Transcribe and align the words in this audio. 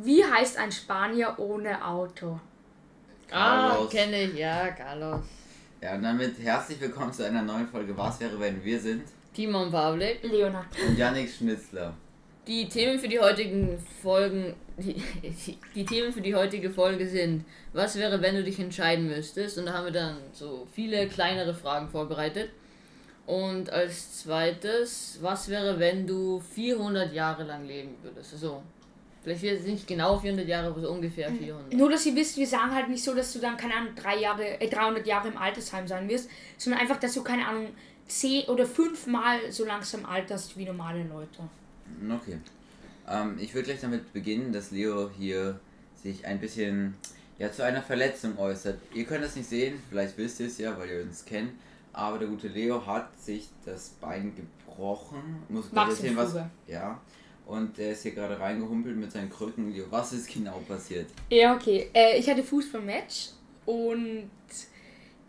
Wie 0.00 0.24
heißt 0.24 0.56
ein 0.58 0.70
Spanier 0.70 1.34
ohne 1.38 1.84
Auto? 1.84 2.38
Ah, 3.32 3.70
Carlos. 3.70 3.90
kenne 3.90 4.22
ich, 4.22 4.34
ja, 4.34 4.68
Carlos. 4.70 5.22
Ja, 5.82 5.96
und 5.96 6.02
damit 6.02 6.38
herzlich 6.38 6.80
willkommen 6.80 7.12
zu 7.12 7.26
einer 7.26 7.42
neuen 7.42 7.66
Folge 7.66 7.96
Was 7.96 8.20
wäre, 8.20 8.38
wenn 8.38 8.62
wir 8.64 8.78
sind? 8.78 9.02
Timon 9.34 9.72
Pavlik. 9.72 10.22
Leonard. 10.22 10.66
Und 10.86 10.96
Yannick 10.96 11.28
Schnitzler. 11.28 11.92
Die 12.46 12.68
Themen 12.68 12.96
für 13.00 13.08
die 13.08 13.18
heutigen 13.18 13.76
Folgen, 14.00 14.54
die, 14.76 15.02
die, 15.24 15.58
die 15.74 15.84
Themen 15.84 16.12
für 16.12 16.20
die 16.20 16.34
heutige 16.34 16.70
Folge 16.70 17.08
sind, 17.08 17.44
was 17.72 17.96
wäre, 17.96 18.22
wenn 18.22 18.36
du 18.36 18.44
dich 18.44 18.60
entscheiden 18.60 19.08
müsstest? 19.08 19.58
Und 19.58 19.66
da 19.66 19.72
haben 19.72 19.86
wir 19.86 19.92
dann 19.92 20.18
so 20.32 20.64
viele 20.72 21.08
kleinere 21.08 21.54
Fragen 21.54 21.88
vorbereitet. 21.88 22.50
Und 23.26 23.70
als 23.70 24.20
zweites, 24.20 25.18
was 25.22 25.48
wäre, 25.48 25.80
wenn 25.80 26.06
du 26.06 26.38
400 26.38 27.12
Jahre 27.12 27.42
lang 27.42 27.66
leben 27.66 27.96
würdest? 28.02 28.34
Also, 28.34 28.62
vielleicht 29.22 29.42
jetzt 29.42 29.66
nicht 29.66 29.86
genau 29.86 30.18
400 30.18 30.46
Jahre, 30.46 30.68
aber 30.68 30.80
so 30.80 30.90
ungefähr 30.90 31.30
400. 31.30 31.74
Nur, 31.74 31.90
dass 31.90 32.06
ihr 32.06 32.14
wisst, 32.14 32.36
wir 32.36 32.46
sagen 32.46 32.74
halt 32.74 32.88
nicht 32.88 33.02
so, 33.02 33.14
dass 33.14 33.32
du 33.32 33.38
dann, 33.38 33.56
keine 33.56 33.74
Ahnung, 33.74 33.94
drei 33.94 34.18
Jahre, 34.18 34.60
äh, 34.60 34.68
300 34.68 35.06
Jahre 35.06 35.28
im 35.28 35.36
Altersheim 35.36 35.86
sein 35.86 36.08
wirst, 36.08 36.30
sondern 36.56 36.80
einfach, 36.80 36.98
dass 36.98 37.14
du, 37.14 37.22
keine 37.22 37.46
Ahnung, 37.46 37.68
zehn 38.06 38.46
oder 38.46 38.66
fünfmal 38.66 39.50
so 39.50 39.64
langsam 39.64 40.04
alterst 40.06 40.56
wie 40.56 40.64
normale 40.64 41.04
Leute. 41.04 41.42
Okay. 42.08 42.38
Ähm, 43.08 43.36
ich 43.38 43.54
würde 43.54 43.66
gleich 43.66 43.80
damit 43.80 44.12
beginnen, 44.12 44.52
dass 44.52 44.70
Leo 44.70 45.10
hier 45.16 45.60
sich 46.02 46.26
ein 46.26 46.40
bisschen 46.40 46.94
ja, 47.38 47.52
zu 47.52 47.64
einer 47.64 47.82
Verletzung 47.82 48.38
äußert. 48.38 48.78
Ihr 48.94 49.04
könnt 49.04 49.24
es 49.24 49.36
nicht 49.36 49.48
sehen, 49.48 49.80
vielleicht 49.88 50.16
wisst 50.18 50.40
ihr 50.40 50.46
es 50.46 50.58
ja, 50.58 50.76
weil 50.78 50.90
ihr 50.90 51.02
uns 51.02 51.24
kennt. 51.24 51.52
Aber 51.92 52.18
der 52.18 52.28
gute 52.28 52.48
Leo 52.48 52.84
hat 52.86 53.18
sich 53.20 53.48
das 53.64 53.90
Bein 54.00 54.32
gebrochen. 54.34 55.42
Muss 55.48 55.70
gleich 55.70 55.88
erzählen, 55.88 56.16
was. 56.16 56.34
Ja. 56.66 57.00
Und 57.48 57.78
er 57.78 57.92
ist 57.92 58.02
hier 58.02 58.12
gerade 58.12 58.38
reingehumpelt 58.38 58.94
mit 58.94 59.10
seinen 59.10 59.30
Krücken. 59.30 59.74
Was 59.90 60.12
ist 60.12 60.30
genau 60.30 60.62
passiert? 60.68 61.06
Ja, 61.30 61.54
okay. 61.54 61.90
Äh, 61.94 62.18
ich 62.18 62.28
hatte 62.28 62.42
Fußballmatch 62.42 63.30
und 63.64 64.30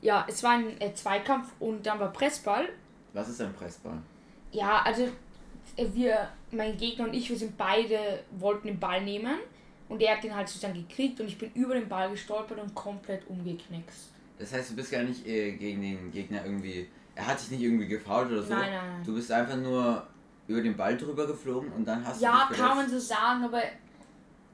ja, 0.01 0.25
es 0.27 0.43
war 0.43 0.51
ein 0.51 0.81
äh, 0.81 0.93
Zweikampf 0.93 1.53
und 1.61 1.85
dann 1.85 1.97
war 1.97 2.11
Pressball. 2.11 2.67
Was 3.13 3.29
ist 3.29 3.39
ein 3.39 3.53
Pressball? 3.53 3.99
Ja, 4.51 4.81
also 4.81 5.03
äh, 5.77 5.85
wir, 5.93 6.27
mein 6.51 6.75
Gegner 6.75 7.05
und 7.05 7.13
ich, 7.13 7.29
wir 7.29 7.37
sind 7.37 7.57
beide, 7.57 7.97
wollten 8.37 8.67
den 8.67 8.79
Ball 8.79 9.01
nehmen 9.01 9.37
und 9.87 10.01
er 10.01 10.17
hat 10.17 10.23
den 10.23 10.35
halt 10.35 10.49
sozusagen 10.49 10.73
gekriegt 10.73 11.21
und 11.21 11.27
ich 11.27 11.37
bin 11.37 11.51
über 11.53 11.73
den 11.73 11.87
Ball 11.87 12.11
gestolpert 12.11 12.59
und 12.59 12.75
komplett 12.75 13.25
umgeknickst. 13.29 14.09
Das 14.37 14.51
heißt, 14.51 14.71
du 14.71 14.75
bist 14.75 14.91
gar 14.91 15.03
nicht 15.03 15.25
äh, 15.25 15.53
gegen 15.53 15.81
den 15.81 16.11
Gegner 16.11 16.43
irgendwie. 16.43 16.87
Er 17.15 17.27
hat 17.27 17.39
dich 17.39 17.51
nicht 17.51 17.61
irgendwie 17.61 17.87
gefault 17.87 18.29
oder 18.29 18.43
so. 18.43 18.53
Nein, 18.53 18.71
nein, 18.71 18.91
nein. 18.91 19.03
Du 19.05 19.15
bist 19.15 19.31
einfach 19.31 19.55
nur 19.55 20.05
über 20.49 20.61
den 20.61 20.75
Ball 20.75 20.97
drüber 20.97 21.27
geflogen 21.27 21.71
und 21.73 21.85
dann 21.85 22.03
hast 22.05 22.19
Ja, 22.21 22.45
du. 22.47 22.53
dich 22.53 22.61
kann 22.63 22.75
man 22.75 22.89
so 22.89 22.97
sagen, 22.99 23.43
aber 23.45 23.61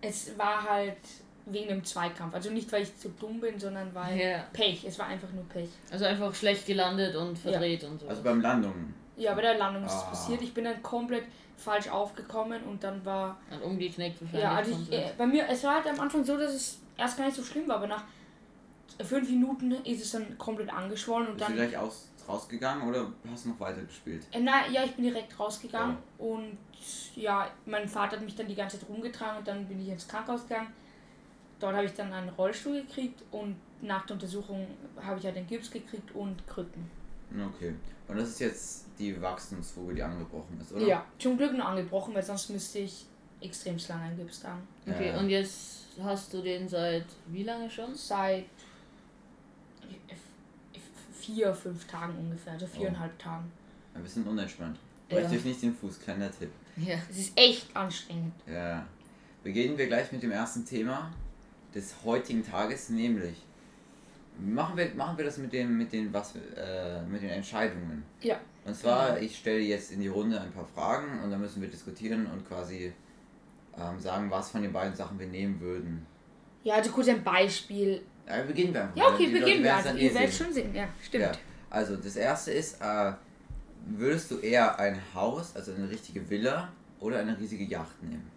es 0.01 0.38
war 0.38 0.61
halt 0.69 0.97
wegen 1.45 1.69
dem 1.69 1.85
Zweikampf. 1.85 2.33
Also 2.35 2.49
nicht, 2.51 2.69
weil 2.71 2.83
ich 2.83 2.97
zu 2.97 3.09
dumm 3.09 3.39
bin, 3.39 3.57
sondern 3.57 3.93
weil 3.95 4.17
Ja. 4.19 4.39
Pech. 4.51 4.83
Es 4.85 4.99
war 4.99 5.07
einfach 5.07 5.31
nur 5.31 5.47
Pech. 5.47 5.69
Also 5.89 6.05
einfach 6.05 6.35
schlecht 6.35 6.66
gelandet 6.66 7.16
und 7.16 7.38
verdreht 7.39 7.83
und 7.85 8.01
so. 8.01 8.07
Also 8.09 8.21
beim 8.23 8.41
Landungen. 8.41 8.93
Ja, 9.16 9.33
bei 9.33 9.41
der 9.41 9.57
Landung 9.57 9.85
ist 9.85 9.93
es 9.93 10.01
Ah. 10.03 10.09
passiert. 10.09 10.41
Ich 10.41 10.53
bin 10.53 10.66
dann 10.66 10.83
komplett 10.83 11.23
falsch 11.55 11.88
aufgekommen 11.88 12.61
und 12.63 12.83
dann 12.83 13.03
war 13.05 13.38
Dann 13.49 13.61
umgeknickt 13.61 14.21
wahrscheinlich. 14.21 14.43
Ja, 14.43 14.55
also 14.55 14.71
ich, 14.71 14.91
äh, 14.91 15.11
bei 15.17 15.25
mir, 15.25 15.45
es 15.47 15.63
war 15.63 15.75
halt 15.75 15.88
am 15.88 15.99
Anfang 16.01 16.25
so, 16.25 16.38
dass 16.38 16.53
es 16.53 16.79
erst 16.97 17.16
gar 17.17 17.23
nicht 17.25 17.38
so 17.38 17.43
schlimm 17.43 17.66
war, 17.69 17.77
aber 17.77 17.88
nach 17.88 18.03
fünf 19.01 19.29
Minuten 19.29 19.71
ist 19.85 20.01
es 20.03 20.11
dann 20.11 20.38
komplett 20.38 20.73
angeschwollen 20.73 21.27
und 21.29 21.38
Bist 21.38 21.49
du 21.49 21.55
dann. 21.55 21.69
gleich 21.69 21.77
aus, 21.77 22.09
rausgegangen 22.27 22.87
oder 22.87 23.11
hast 23.31 23.45
du 23.45 23.49
noch 23.49 23.59
weiter 23.59 23.81
gespielt? 23.83 24.25
Äh, 24.31 24.39
na, 24.41 24.67
ja, 24.69 24.83
ich 24.83 24.95
bin 24.95 25.05
direkt 25.05 25.39
rausgegangen 25.39 25.97
und 26.17 26.57
ja, 27.15 27.49
mein 27.65 27.87
Vater 27.87 28.17
hat 28.17 28.23
mich 28.23 28.35
dann 28.35 28.47
die 28.47 28.55
ganze 28.55 28.79
Zeit 28.79 28.89
rumgetragen 28.89 29.39
und 29.39 29.47
dann 29.47 29.67
bin 29.67 29.81
ich 29.81 29.89
ins 29.89 30.07
Krankenhaus 30.07 30.47
gegangen. 30.47 30.73
Dort 31.59 31.75
habe 31.75 31.85
ich 31.85 31.93
dann 31.93 32.11
einen 32.11 32.29
Rollstuhl 32.29 32.81
gekriegt 32.83 33.21
und 33.31 33.55
nach 33.81 34.05
der 34.05 34.15
Untersuchung 34.15 34.67
habe 35.01 35.19
ich 35.19 35.25
halt 35.25 35.35
den 35.35 35.47
Gips 35.47 35.71
gekriegt 35.71 36.13
und 36.13 36.45
Krücken. 36.47 36.89
Okay. 37.55 37.73
Und 38.07 38.17
das 38.17 38.29
ist 38.29 38.39
jetzt 38.39 38.85
die 39.00 39.19
Wachstumsfuge, 39.21 39.95
die 39.95 40.03
angebrochen 40.03 40.59
ist, 40.61 40.73
oder? 40.73 40.85
Ja, 40.85 41.05
zum 41.17 41.38
Glück 41.38 41.53
nur 41.53 41.66
angebrochen, 41.66 42.13
weil 42.13 42.23
sonst 42.23 42.50
müsste 42.50 42.79
ich 42.79 43.05
extrem 43.41 43.77
lange 43.89 44.03
einen 44.03 44.17
Gips 44.17 44.41
tragen. 44.41 44.67
Okay, 44.88 45.09
Ja. 45.09 45.19
und 45.19 45.29
jetzt 45.29 45.88
hast 46.01 46.33
du 46.33 46.41
den 46.41 46.67
seit 46.67 47.05
wie 47.27 47.44
lange 47.44 47.69
schon? 47.69 47.94
Seit 47.95 48.45
vier, 51.25 51.53
fünf 51.53 51.86
Tagen 51.88 52.16
ungefähr, 52.18 52.53
also 52.53 52.68
viereinhalb 52.68 53.18
Tagen. 53.18 53.52
Ein 53.94 54.03
bisschen 54.03 54.25
unentspannt. 54.25 54.78
Ja. 55.09 55.18
Euch 55.18 55.46
nicht 55.46 55.62
den 55.62 55.74
Fuß, 55.74 56.00
kleiner 56.00 56.31
Tipp. 56.31 56.50
Ja. 56.78 56.96
Es 57.09 57.18
ist 57.18 57.34
echt 57.38 57.75
anstrengend. 57.75 58.34
Ja. 58.47 58.86
Beginnen 59.44 59.78
wir 59.78 59.88
gleich 59.88 60.12
mit 60.12 60.24
dem 60.24 60.31
ersten 60.31 60.66
Thema 60.66 61.12
des 61.74 61.94
heutigen 62.03 62.44
Tages, 62.44 62.90
nämlich 62.90 63.46
machen 64.40 64.75
wir, 64.78 64.94
machen 64.96 65.18
wir 65.18 65.25
das 65.25 65.38
mit 65.38 65.53
dem 65.53 65.78
mit 65.78 65.94
den 65.94 66.12
was 66.13 66.36
äh, 66.36 67.02
mit 67.03 67.22
den 67.22 67.30
Entscheidungen. 67.30 68.03
Ja. 68.22 68.40
Und 68.66 68.75
zwar, 68.75 69.22
ich 69.22 69.38
stelle 69.38 69.59
jetzt 69.59 69.92
in 69.92 70.02
die 70.02 70.07
Runde 70.07 70.42
ein 70.42 70.52
paar 70.52 70.66
Fragen 70.66 71.22
und 71.24 71.30
dann 71.30 71.40
müssen 71.40 71.62
wir 71.62 71.69
diskutieren 71.69 72.25
und 72.25 72.47
quasi 72.47 72.92
ähm, 73.78 74.00
sagen, 74.00 74.31
was 74.31 74.50
von 74.50 74.63
den 74.63 74.74
beiden 74.74 74.96
Sachen 74.96 75.19
wir 75.19 75.28
nehmen 75.28 75.59
würden. 75.59 76.06
Ja, 76.63 76.75
also 76.75 76.92
kurz 76.92 77.07
ein 77.07 77.24
Beispiel. 77.24 78.02
Ja, 78.28 78.41
beginnen 78.44 78.74
wir 78.74 78.81
einfach. 78.84 78.96
Ja, 78.97 79.08
okay, 79.08 79.18
Die 79.28 79.31
Leute 79.34 79.40
beginnen 79.46 79.63
wir. 79.63 79.75
Also, 79.75 79.90
ihr 79.96 80.13
werdet 80.13 80.34
schon 80.34 80.53
sehen. 80.53 80.74
Ja, 80.74 80.88
stimmt. 81.03 81.24
Ja. 81.25 81.31
Also 81.69 81.96
das 81.97 82.16
erste 82.16 82.52
ist, 82.52 82.81
äh, 82.81 83.12
würdest 83.86 84.31
du 84.31 84.38
eher 84.40 84.80
ein 84.80 85.00
Haus, 85.13 85.56
also 85.56 85.74
eine 85.74 85.90
richtige 85.90 86.28
Villa 86.30 86.69
oder 87.00 87.19
eine 87.19 87.38
riesige 87.38 87.63
Yacht 87.66 88.02
nehmen? 88.02 88.31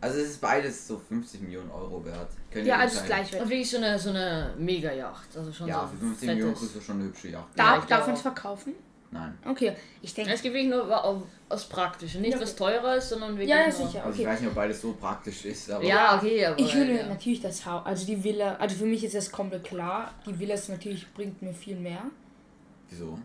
Also 0.00 0.18
es 0.18 0.30
ist 0.30 0.40
beides 0.40 0.86
so 0.88 0.98
50 0.98 1.42
Millionen 1.42 1.70
Euro 1.70 2.04
wert. 2.04 2.30
Könnt 2.50 2.66
Ja, 2.66 2.78
also 2.78 2.98
entscheiden. 2.98 3.28
gleich 3.28 3.40
Und 3.42 3.48
wirklich 3.48 3.70
so 3.70 3.76
eine, 3.76 3.98
so 3.98 4.10
eine 4.10 4.52
Mega-Yacht. 4.58 5.36
Also 5.36 5.52
schon 5.52 5.68
Ja, 5.68 5.82
so 5.82 5.86
für 5.88 5.94
ein 5.94 6.08
50 6.08 6.28
Millionen 6.28 6.54
kriegst 6.54 6.74
du 6.76 6.80
schon 6.80 6.96
eine 6.96 7.04
hübsche 7.04 7.28
Yacht. 7.28 7.48
Ja, 7.56 7.64
Darf, 7.64 7.82
ich 7.84 7.88
darf 7.88 8.06
man 8.06 8.16
es 8.16 8.22
verkaufen? 8.22 8.74
Nein. 9.12 9.36
Okay, 9.46 9.72
ich 10.00 10.14
denke. 10.14 10.32
Es 10.32 10.40
gibt 10.40 10.54
wirklich 10.54 10.70
nur 10.72 11.04
auf- 11.04 11.22
aus 11.50 11.64
Praktisch. 11.68 12.14
Nicht 12.14 12.32
Ja, 12.32 12.40
was 12.40 12.52
okay. 12.58 12.72
teurer 12.72 12.96
ist, 12.96 13.10
sondern 13.10 13.32
wirklich. 13.32 13.50
Ja, 13.50 13.56
ja, 13.58 13.64
nur- 13.66 13.72
sicher. 13.72 14.04
Also 14.04 14.14
ich 14.14 14.20
Okay. 14.20 14.26
weiß 14.26 14.40
nicht, 14.40 14.48
ob 14.48 14.54
beides 14.54 14.80
so 14.80 14.92
praktisch 14.94 15.44
ist, 15.44 15.70
aber 15.70 15.84
Ja, 15.84 16.16
okay, 16.16 16.46
aber. 16.46 16.58
Ich 16.58 16.74
würde 16.74 16.96
ja. 16.96 17.06
natürlich 17.06 17.40
das 17.42 17.64
Haus, 17.66 17.84
also 17.84 18.06
die 18.06 18.24
Villa, 18.24 18.54
also 18.56 18.74
für 18.74 18.86
mich 18.86 19.04
ist 19.04 19.14
das 19.14 19.30
komplett 19.30 19.64
klar. 19.64 20.14
Die 20.26 20.38
Villa 20.38 20.54
ist 20.54 20.68
natürlich, 20.70 21.06
bringt 21.12 21.40
mir 21.42 21.52
viel 21.52 21.76
mehr. 21.76 22.02
wieso? 22.88 23.18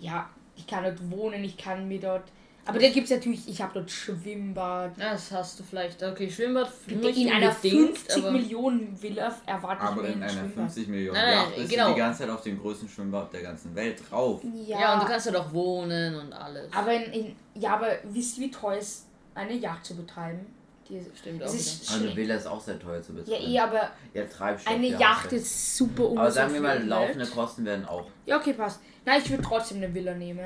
Ja, 0.00 0.28
ich 0.56 0.66
kann 0.66 0.82
dort 0.84 1.10
wohnen, 1.10 1.42
ich 1.44 1.56
kann 1.56 1.86
mir 1.88 2.00
dort. 2.00 2.24
Aber 2.68 2.78
da 2.80 2.88
gibt 2.88 3.04
es 3.04 3.10
natürlich, 3.10 3.48
ich 3.48 3.62
habe 3.62 3.72
dort 3.74 3.90
Schwimmbad. 3.90 4.98
Ja, 4.98 5.12
das 5.12 5.30
hast 5.30 5.58
du 5.60 5.62
vielleicht. 5.64 6.02
Okay, 6.02 6.28
Schwimmbad 6.30 6.68
In 6.88 7.30
einer 7.30 7.50
unbedingt, 7.50 7.96
50 7.98 8.16
aber- 8.22 8.30
Millionen 8.32 9.00
Villa 9.02 9.34
Aber 9.46 9.72
in 10.06 10.14
ein 10.14 10.22
einer 10.22 10.28
Schwimmbad. 10.28 10.52
50 10.54 10.88
Millionen 10.88 11.18
nein, 11.18 11.32
Yacht 11.36 11.56
bist 11.56 11.70
genau. 11.70 11.88
du 11.88 11.94
die 11.94 11.98
ganze 12.00 12.18
Zeit 12.20 12.30
auf 12.30 12.42
dem 12.42 12.60
größten 12.60 12.88
Schwimmbad 12.88 13.32
der 13.32 13.42
ganzen 13.42 13.74
Welt 13.74 14.02
drauf. 14.10 14.40
Ja, 14.66 14.80
Ja, 14.80 14.94
und 14.94 15.02
du 15.02 15.06
kannst 15.06 15.26
ja 15.26 15.32
doch 15.32 15.52
wohnen 15.52 16.16
und 16.16 16.32
alles. 16.32 16.72
aber 16.72 16.92
in, 16.92 17.12
in, 17.12 17.36
ja, 17.54 17.74
aber 17.74 17.88
wisst 18.04 18.38
ihr, 18.38 18.44
wie 18.46 18.50
teuer 18.50 18.78
es 18.78 18.88
ist, 18.88 19.06
eine 19.34 19.54
Yacht 19.54 19.84
zu 19.84 19.94
betreiben? 19.94 20.46
Die, 20.88 21.00
Stimmt 21.18 21.42
auch 21.42 21.52
ist 21.52 21.92
Also. 21.92 22.14
Villa 22.16 22.36
ist 22.36 22.46
auch 22.46 22.60
sehr 22.60 22.78
teuer 22.78 23.02
zu 23.02 23.12
Ja, 23.12 23.18
bezahlen. 23.18 23.42
eh, 23.52 23.58
aber 23.58 23.90
Ja, 24.14 24.24
Treibstoff. 24.24 24.72
eine 24.72 24.86
ja, 24.88 24.98
Yacht 25.00 25.32
ist 25.32 25.76
super 25.76 26.02
Aber 26.04 26.10
umsonst 26.12 26.34
sagen 26.36 26.54
wir 26.54 26.60
mal, 26.60 26.82
laufende. 26.84 27.26
Kosten 27.26 27.64
werden 27.64 27.84
auch. 27.86 28.06
Ja, 28.24 28.36
okay, 28.38 28.52
passt. 28.52 28.80
Nein, 29.04 29.20
ich 29.24 29.30
würde 29.30 29.42
trotzdem 29.42 29.78
eine 29.78 29.92
Villa 29.92 30.14
nehmen. 30.14 30.44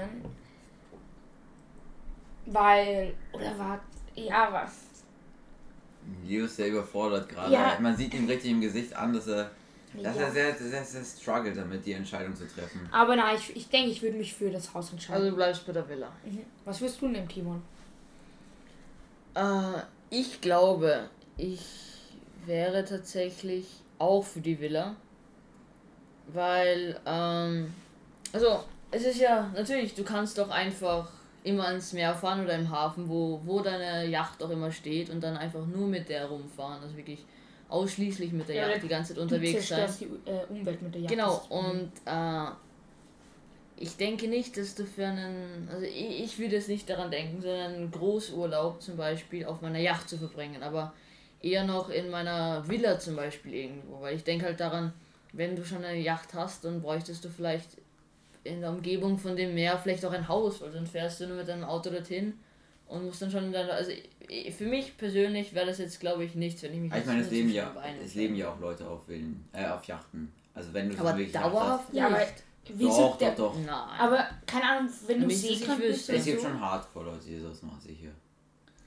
Weil, 2.53 3.15
oder 3.33 3.59
war, 3.59 3.81
ja, 4.17 4.49
was? 4.53 4.73
Leo 6.27 6.47
ist 6.47 6.57
sehr 6.57 6.69
überfordert 6.69 7.29
gerade. 7.29 7.53
Ja. 7.53 7.79
Man 7.81 7.97
sieht 7.97 8.13
ihm 8.15 8.27
richtig 8.27 8.51
im 8.51 8.61
Gesicht 8.61 8.93
an, 8.97 9.13
dass 9.13 9.29
er, 9.29 9.51
dass 10.03 10.17
Ja. 10.17 10.23
er 10.23 10.31
sehr, 10.33 10.55
sehr, 10.57 10.85
sehr 10.85 11.05
struggelt 11.05 11.57
damit, 11.57 11.87
die 11.87 11.93
Entscheidung 11.93 12.35
zu 12.35 12.49
treffen. 12.49 12.89
Aber 12.91 13.15
nein, 13.15 13.37
ich, 13.37 13.55
ich 13.55 13.69
denke, 13.69 13.91
ich 13.91 14.03
würde 14.03 14.17
mich 14.17 14.35
für 14.35 14.51
das 14.51 14.75
Haus 14.75 14.91
entscheiden. 14.91 15.17
Also 15.23 15.31
du 15.31 15.37
bleibst 15.37 15.65
bei 15.67 15.73
der 15.73 15.89
Villa. 15.89 16.11
mhm. 16.25 16.41
Was 16.65 16.81
wirst 16.81 17.01
du 17.01 17.09
nehmen, 17.09 17.29
Timon? 17.29 17.63
Äh, 19.35 19.83
ich 20.11 20.41
glaube, 20.41 21.09
ich 21.37 21.61
wäre 22.47 22.85
tatsächlich 22.85 23.67
auch 23.99 24.25
für 24.25 24.41
die 24.41 24.59
Villa. 24.59 24.97
Weil, 26.33 26.99
ähm, 27.07 27.73
also, 28.33 28.65
es 28.91 29.05
ist 29.05 29.19
ja, 29.21 29.51
natürlich, 29.55 29.95
du 29.95 30.03
kannst 30.05 30.39
doch 30.39 30.49
einfach 30.51 31.09
immer 31.43 31.67
ans 31.69 31.93
Meer 31.93 32.15
fahren 32.15 32.45
oder 32.45 32.55
im 32.55 32.71
Hafen, 32.71 33.09
wo, 33.09 33.41
wo 33.45 33.61
deine 33.61 34.07
Yacht 34.07 34.43
auch 34.43 34.51
immer 34.51 34.71
steht 34.71 35.11
und 35.11 35.21
dann 35.23 35.37
einfach 35.37 35.65
nur 35.67 35.87
mit 35.87 36.09
der 36.09 36.27
rumfahren. 36.27 36.83
Also 36.83 36.97
wirklich 36.97 37.25
ausschließlich 37.69 38.33
mit 38.33 38.49
der 38.49 38.57
Ja, 38.57 38.69
Yacht 38.69 38.83
die 38.83 38.89
ganze 38.89 39.15
Zeit 39.15 39.23
unterwegs 39.23 39.69
sein. 39.69 39.89
die 40.01 40.31
äh, 40.31 40.45
Umwelt 40.49 40.83
mit 40.83 40.95
der 40.95 41.03
Yacht. 41.03 41.11
Genau, 41.13 41.43
und 41.49 41.93
äh, 42.05 42.51
ich 43.77 43.97
denke 43.97 44.29
nicht, 44.29 44.57
dass 44.57 44.75
du 44.75 44.85
für 44.85 45.07
einen, 45.07 45.69
also 45.73 45.85
ich, 45.87 46.25
ich 46.25 46.39
würde 46.39 46.57
jetzt 46.57 46.69
nicht 46.69 46.89
daran 46.91 47.11
denken, 47.11 47.41
sondern 47.41 47.75
einen 47.75 47.91
Großurlaub 47.91 48.83
zum 48.83 48.97
Beispiel 48.97 49.47
auf 49.47 49.63
meiner 49.63 49.79
Yacht 49.79 50.09
zu 50.09 50.19
verbringen, 50.19 50.63
aber 50.63 50.93
eher 51.41 51.65
noch 51.65 51.89
in 51.89 52.11
meiner 52.11 52.69
Villa 52.69 52.99
zum 52.99 53.17
Beispiel 53.17 53.55
irgendwo, 53.55 54.03
weil 54.03 54.17
ich 54.17 54.25
denke 54.25 54.45
halt 54.45 54.61
daran, 54.61 54.93
wenn 55.33 55.57
du 55.57 55.65
schon 55.65 55.85
eine 55.85 55.99
Yacht 55.99 56.35
hast, 56.35 56.65
dann 56.65 56.83
bräuchtest 56.83 57.25
du 57.25 57.29
vielleicht 57.31 57.79
in 58.45 58.61
der 58.61 58.71
Umgebung 58.71 59.19
von 59.19 59.37
dem 59.37 59.55
Meer 59.55 59.79
vielleicht 59.79 60.05
auch 60.05 60.13
ein 60.13 60.27
Haus, 60.29 60.61
weil 60.61 60.71
dann 60.73 60.87
fährst 60.87 61.21
du 61.21 61.27
nur 61.27 61.37
mit 61.37 61.49
deinem 61.49 61.65
Auto 61.65 61.91
dorthin 61.91 62.35
und 62.87 63.05
muss 63.05 63.19
dann 63.19 63.31
schon 63.31 63.53
dann, 63.53 63.69
also 63.71 63.91
ich- 64.29 64.55
für 64.55 64.65
mich 64.67 64.97
persönlich 64.97 65.55
wäre 65.55 65.67
das 65.67 65.79
jetzt 65.79 66.01
glaube 66.01 66.25
ich 66.25 66.35
nichts, 66.35 66.63
wenn 66.63 66.73
ich 66.75 66.81
mich 66.81 66.91
Ich 66.91 66.97
jetzt 66.99 67.07
meine, 67.07 67.21
es 67.23 67.31
leben 67.31 67.51
ja, 67.51 67.75
es 68.05 68.15
leben 68.15 68.35
ja 68.35 68.51
auch 68.53 68.59
Leute 68.61 68.89
auf 68.89 69.05
Villen, 69.07 69.45
äh, 69.53 69.67
auf 69.67 69.85
Yachten. 69.85 70.33
Also 70.55 70.73
wenn 70.73 70.89
du 70.89 70.95
so 70.95 71.01
Aber 71.01 71.17
wirklich 71.19 71.33
Yacht 71.35 71.45
dauerhaft 71.45 71.93
Ja, 71.95 72.07
aber 72.07 72.19
nicht. 72.19 72.33
wieso 72.75 72.89
Doch, 73.09 73.19
der, 73.19 73.31
doch, 73.33 73.53
doch. 73.55 73.59
Nein. 73.59 73.69
Aber 74.01 74.27
keine 74.47 74.65
Ahnung, 74.65 74.91
wenn 75.07 75.21
du 75.21 75.27
ich 75.29 75.41
seekrank 75.41 75.79
wüsste. 75.81 76.13
bist 76.13 76.21
Es 76.21 76.25
gibt 76.25 76.41
so. 76.41 76.49
schon 76.49 76.61
Hardcore-Leute, 76.61 77.25
die 77.27 77.39
sowas 77.39 77.63
machen, 77.63 77.81
sicher. 77.81 78.11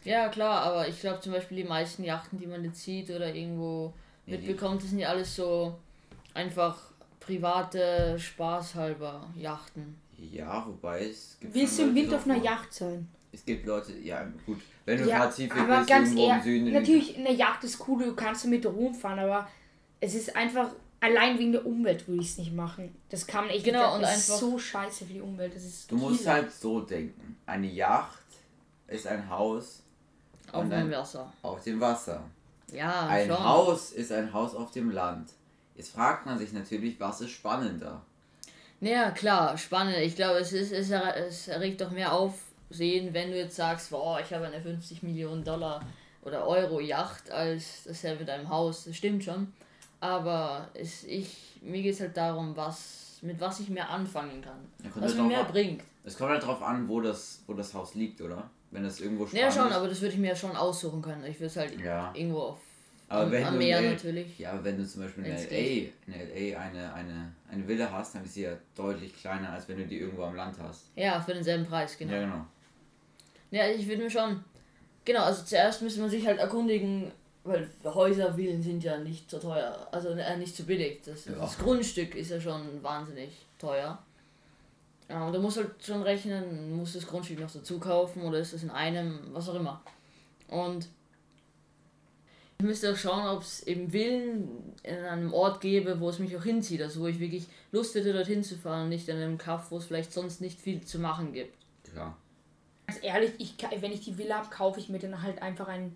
Ja, 0.03 0.27
klar, 0.29 0.63
aber 0.63 0.87
ich 0.87 0.99
glaube 0.99 1.21
zum 1.21 1.31
Beispiel 1.31 1.57
die 1.57 1.63
meisten 1.63 2.03
Yachten, 2.03 2.37
die 2.37 2.45
man 2.47 2.63
jetzt 2.65 2.81
sieht 2.83 3.09
oder 3.09 3.33
irgendwo 3.33 3.93
Nee, 4.25 4.37
die- 4.37 4.47
mitbekommt, 4.47 4.81
das 4.83 4.89
sind 4.89 4.99
ja 4.99 5.09
alles 5.09 5.33
so 5.35 5.77
einfach 6.33 6.77
private, 7.25 8.17
spaßhalber 8.19 9.27
Yachten. 9.35 9.95
Ja, 10.17 10.65
wobei 10.65 11.07
es 11.07 11.37
gibt 11.39 11.53
Willst 11.53 11.79
du 11.79 11.83
im 11.83 11.95
Winter 11.95 12.15
auf 12.17 12.25
einer 12.25 12.41
Yacht 12.41 12.73
sein? 12.73 13.07
Es 13.31 13.43
gibt 13.43 13.65
Leute, 13.65 13.93
ja 13.97 14.25
gut, 14.45 14.59
wenn 14.85 14.99
du 15.01 15.09
Ja, 15.09 15.19
Pazifik 15.19 15.55
aber 15.57 15.77
bist, 15.77 15.89
ganz 15.89 16.09
irgendwo 16.09 16.23
im 16.23 16.29
ehrlich, 16.29 16.43
Süden. 16.43 16.67
in- 16.67 16.73
natürlich, 16.73 17.17
eine 17.17 17.33
Yacht 17.33 17.63
ist 17.63 17.87
cool, 17.87 18.03
du 18.05 18.15
kannst 18.15 18.45
damit 18.45 18.65
rumfahren, 18.65 19.19
aber 19.19 19.47
es 19.99 20.13
ist 20.13 20.35
einfach, 20.35 20.69
allein 20.99 21.39
wegen 21.39 21.51
der 21.51 21.65
Umwelt 21.65 22.07
würde 22.07 22.21
ich 22.21 22.29
es 22.29 22.37
nicht 22.37 22.53
machen. 22.53 22.95
Das 23.09 23.25
kann 23.25 23.45
man 23.45 23.55
echt 23.55 23.65
Genau, 23.65 23.85
nicht, 23.87 23.95
und 23.95 24.01
das 24.03 24.09
einfach- 24.11 24.33
ist 24.35 24.39
so 24.39 24.59
scheiße 24.59 25.05
für 25.05 25.13
die 25.13 25.21
Umwelt. 25.21 25.55
Das 25.55 25.63
ist 25.63 25.91
Du 25.91 25.97
musst 25.97 26.19
Killer. 26.19 26.33
halt 26.33 26.51
so 26.51 26.81
denken. 26.81 27.37
Eine 27.45 27.67
Yacht 27.67 28.19
ist 28.87 29.07
ein 29.07 29.27
Haus 29.29 29.81
Auf 30.51 30.63
Und 30.65 30.69
dem 30.69 30.91
Wasser. 30.91 31.33
auf 31.41 31.63
dem 31.63 31.79
Wasser. 31.81 32.21
Ja, 32.71 33.07
Ein 33.07 33.27
schon. 33.27 33.43
Haus 33.43 33.91
ist 33.93 34.11
ein 34.11 34.31
Haus 34.31 34.53
auf 34.53 34.69
dem 34.71 34.91
Land. 34.91 35.31
Jetzt 35.75 35.93
fragt 35.93 36.25
man 36.25 36.37
sich 36.37 36.53
natürlich, 36.53 36.99
was 36.99 37.21
ist 37.21 37.31
spannender? 37.31 38.01
Ja, 38.81 39.11
klar, 39.11 39.57
spannend. 39.57 39.97
Ich 39.97 40.15
glaube, 40.15 40.39
es, 40.39 40.51
ist, 40.53 40.71
es, 40.71 40.89
es 40.91 41.47
erregt 41.47 41.79
doch 41.81 41.91
mehr 41.91 42.11
Aufsehen, 42.13 43.13
wenn 43.13 43.31
du 43.31 43.37
jetzt 43.37 43.55
sagst, 43.55 43.89
boah, 43.91 44.19
ich 44.19 44.33
habe 44.33 44.45
eine 44.45 44.61
50 44.61 45.03
Millionen 45.03 45.43
Dollar 45.43 45.81
oder 46.23 46.45
Euro 46.47 46.79
Yacht, 46.79 47.31
als 47.31 47.83
das 47.85 48.01
ja 48.01 48.13
mit 48.15 48.29
einem 48.29 48.49
Haus. 48.49 48.83
Das 48.85 48.95
stimmt 48.95 49.23
schon. 49.23 49.53
Aber 49.99 50.67
es, 50.73 51.03
ich, 51.05 51.59
mir 51.61 51.81
geht 51.81 51.93
es 51.93 52.01
halt 52.01 52.17
darum, 52.17 52.55
was, 52.57 53.19
mit 53.21 53.39
was 53.39 53.61
ich 53.61 53.69
mehr 53.69 53.89
anfangen 53.89 54.41
kann. 54.41 54.59
Ja, 54.83 54.89
Was 54.95 55.15
mir 55.15 55.23
mehr 55.23 55.45
an. 55.45 55.51
bringt. 55.51 55.81
Es 56.03 56.17
kommt 56.17 56.31
halt 56.31 56.43
drauf 56.45 56.61
an, 56.61 56.87
wo 56.89 56.99
das, 56.99 57.41
wo 57.47 57.53
das 57.53 57.73
Haus 57.73 57.95
liegt, 57.95 58.19
oder? 58.21 58.49
Wenn 58.71 58.83
das 58.83 58.99
irgendwo 58.99 59.25
spannend 59.25 59.45
Ja, 59.45 59.51
schon, 59.51 59.69
ist. 59.69 59.75
aber 59.77 59.87
das 59.87 60.01
würde 60.01 60.13
ich 60.15 60.19
mir 60.19 60.35
schon 60.35 60.55
aussuchen 60.57 61.01
können. 61.01 61.23
Ich 61.23 61.35
würde 61.37 61.45
es 61.45 61.55
halt 61.55 61.79
Ja. 61.79 62.11
irgendwo 62.13 62.39
auf, 62.39 62.59
Aber 63.13 63.23
am, 63.25 63.31
wenn 63.31 63.45
am 63.45 63.53
du 63.53 63.59
Meer 63.59 63.81
natürlich. 63.81 64.39
Ja, 64.39 64.51
aber 64.53 64.63
wenn 64.63 64.77
du 64.77 64.87
zum 64.87 65.03
Beispiel 65.03 65.25
in 65.25 65.31
Wenn's 65.31 65.49
LA, 65.51 65.57
in 65.57 66.53
LA 66.53 66.59
eine, 66.59 66.93
eine, 66.93 67.31
eine 67.51 67.67
Villa 67.67 67.91
hast, 67.91 68.15
dann 68.15 68.23
ist 68.23 68.33
sie 68.33 68.43
ja 68.43 68.53
deutlich 68.75 69.15
kleiner, 69.15 69.51
als 69.51 69.67
wenn 69.67 69.77
du 69.77 69.85
die 69.85 69.99
irgendwo 69.99 70.23
am 70.23 70.35
Land 70.35 70.57
hast. 70.59 70.85
Ja, 70.95 71.21
für 71.21 71.33
denselben 71.33 71.65
Preis, 71.65 71.97
genau. 71.97 72.13
Ja, 72.13 72.19
genau. 72.21 72.45
Ja, 73.51 73.67
ich 73.67 73.87
würde 73.87 74.01
mir 74.03 74.09
schon. 74.09 74.43
Genau, 75.05 75.23
also 75.23 75.43
zuerst 75.43 75.81
müsste 75.81 76.01
man 76.01 76.09
sich 76.09 76.25
halt 76.25 76.39
erkundigen, 76.39 77.11
weil 77.43 77.69
Häuser, 77.83 78.33
Villen 78.33 78.61
sind 78.63 78.83
ja 78.83 78.97
nicht 78.97 79.29
so 79.29 79.37
teuer. 79.37 79.87
Also 79.91 80.09
äh, 80.09 80.37
nicht 80.37 80.55
so 80.55 80.63
billig. 80.63 81.01
Das, 81.05 81.25
Ja. 81.25 81.33
das 81.33 81.57
Grundstück 81.57 82.15
ist 82.15 82.31
ja 82.31 82.39
schon 82.41 82.81
wahnsinnig 82.81 83.29
teuer. 83.59 84.01
Ja, 85.09 85.27
und 85.27 85.33
du 85.33 85.39
musst 85.39 85.57
halt 85.57 85.71
schon 85.85 86.01
rechnen, 86.01 86.75
musst 86.75 86.95
das 86.95 87.05
Grundstück 87.05 87.39
noch 87.39 87.51
dazu 87.51 87.77
kaufen 87.79 88.23
oder 88.23 88.39
ist 88.39 88.53
das 88.53 88.63
in 88.63 88.71
einem, 88.71 89.19
was 89.33 89.49
auch 89.49 89.55
immer. 89.55 89.81
Und 90.47 90.87
ich 92.63 92.67
müsste 92.67 92.93
auch 92.93 92.95
schauen, 92.95 93.27
ob 93.27 93.41
es 93.41 93.67
eben 93.67 93.91
Villen 93.91 94.73
in 94.83 94.95
einem 94.95 95.33
Ort 95.33 95.59
gäbe, 95.59 95.99
wo 95.99 96.07
es 96.07 96.19
mich 96.19 96.37
auch 96.37 96.43
hinzieht. 96.43 96.81
Also 96.81 97.01
wo 97.01 97.07
ich 97.07 97.19
wirklich 97.19 97.45
Lust 97.73 97.93
hätte, 97.93 98.13
dorthin 98.13 98.41
zu 98.41 98.55
fahren 98.55 98.83
und 98.83 98.89
nicht 98.89 99.09
in 99.09 99.17
einem 99.17 99.37
Kaff, 99.37 99.69
wo 99.69 99.79
es 99.79 99.85
vielleicht 99.85 100.13
sonst 100.13 100.39
nicht 100.39 100.61
viel 100.61 100.79
zu 100.79 100.97
machen 100.97 101.33
gibt. 101.33 101.57
Klar. 101.83 102.15
Ganz 102.87 103.03
ehrlich, 103.03 103.33
ich, 103.37 103.55
wenn 103.81 103.91
ich 103.91 103.99
die 103.99 104.17
Villa 104.17 104.37
habe, 104.37 104.49
kaufe 104.49 104.79
ich 104.79 104.87
mir 104.87 104.97
dann 104.97 105.21
halt 105.21 105.41
einfach 105.41 105.67
ein 105.67 105.93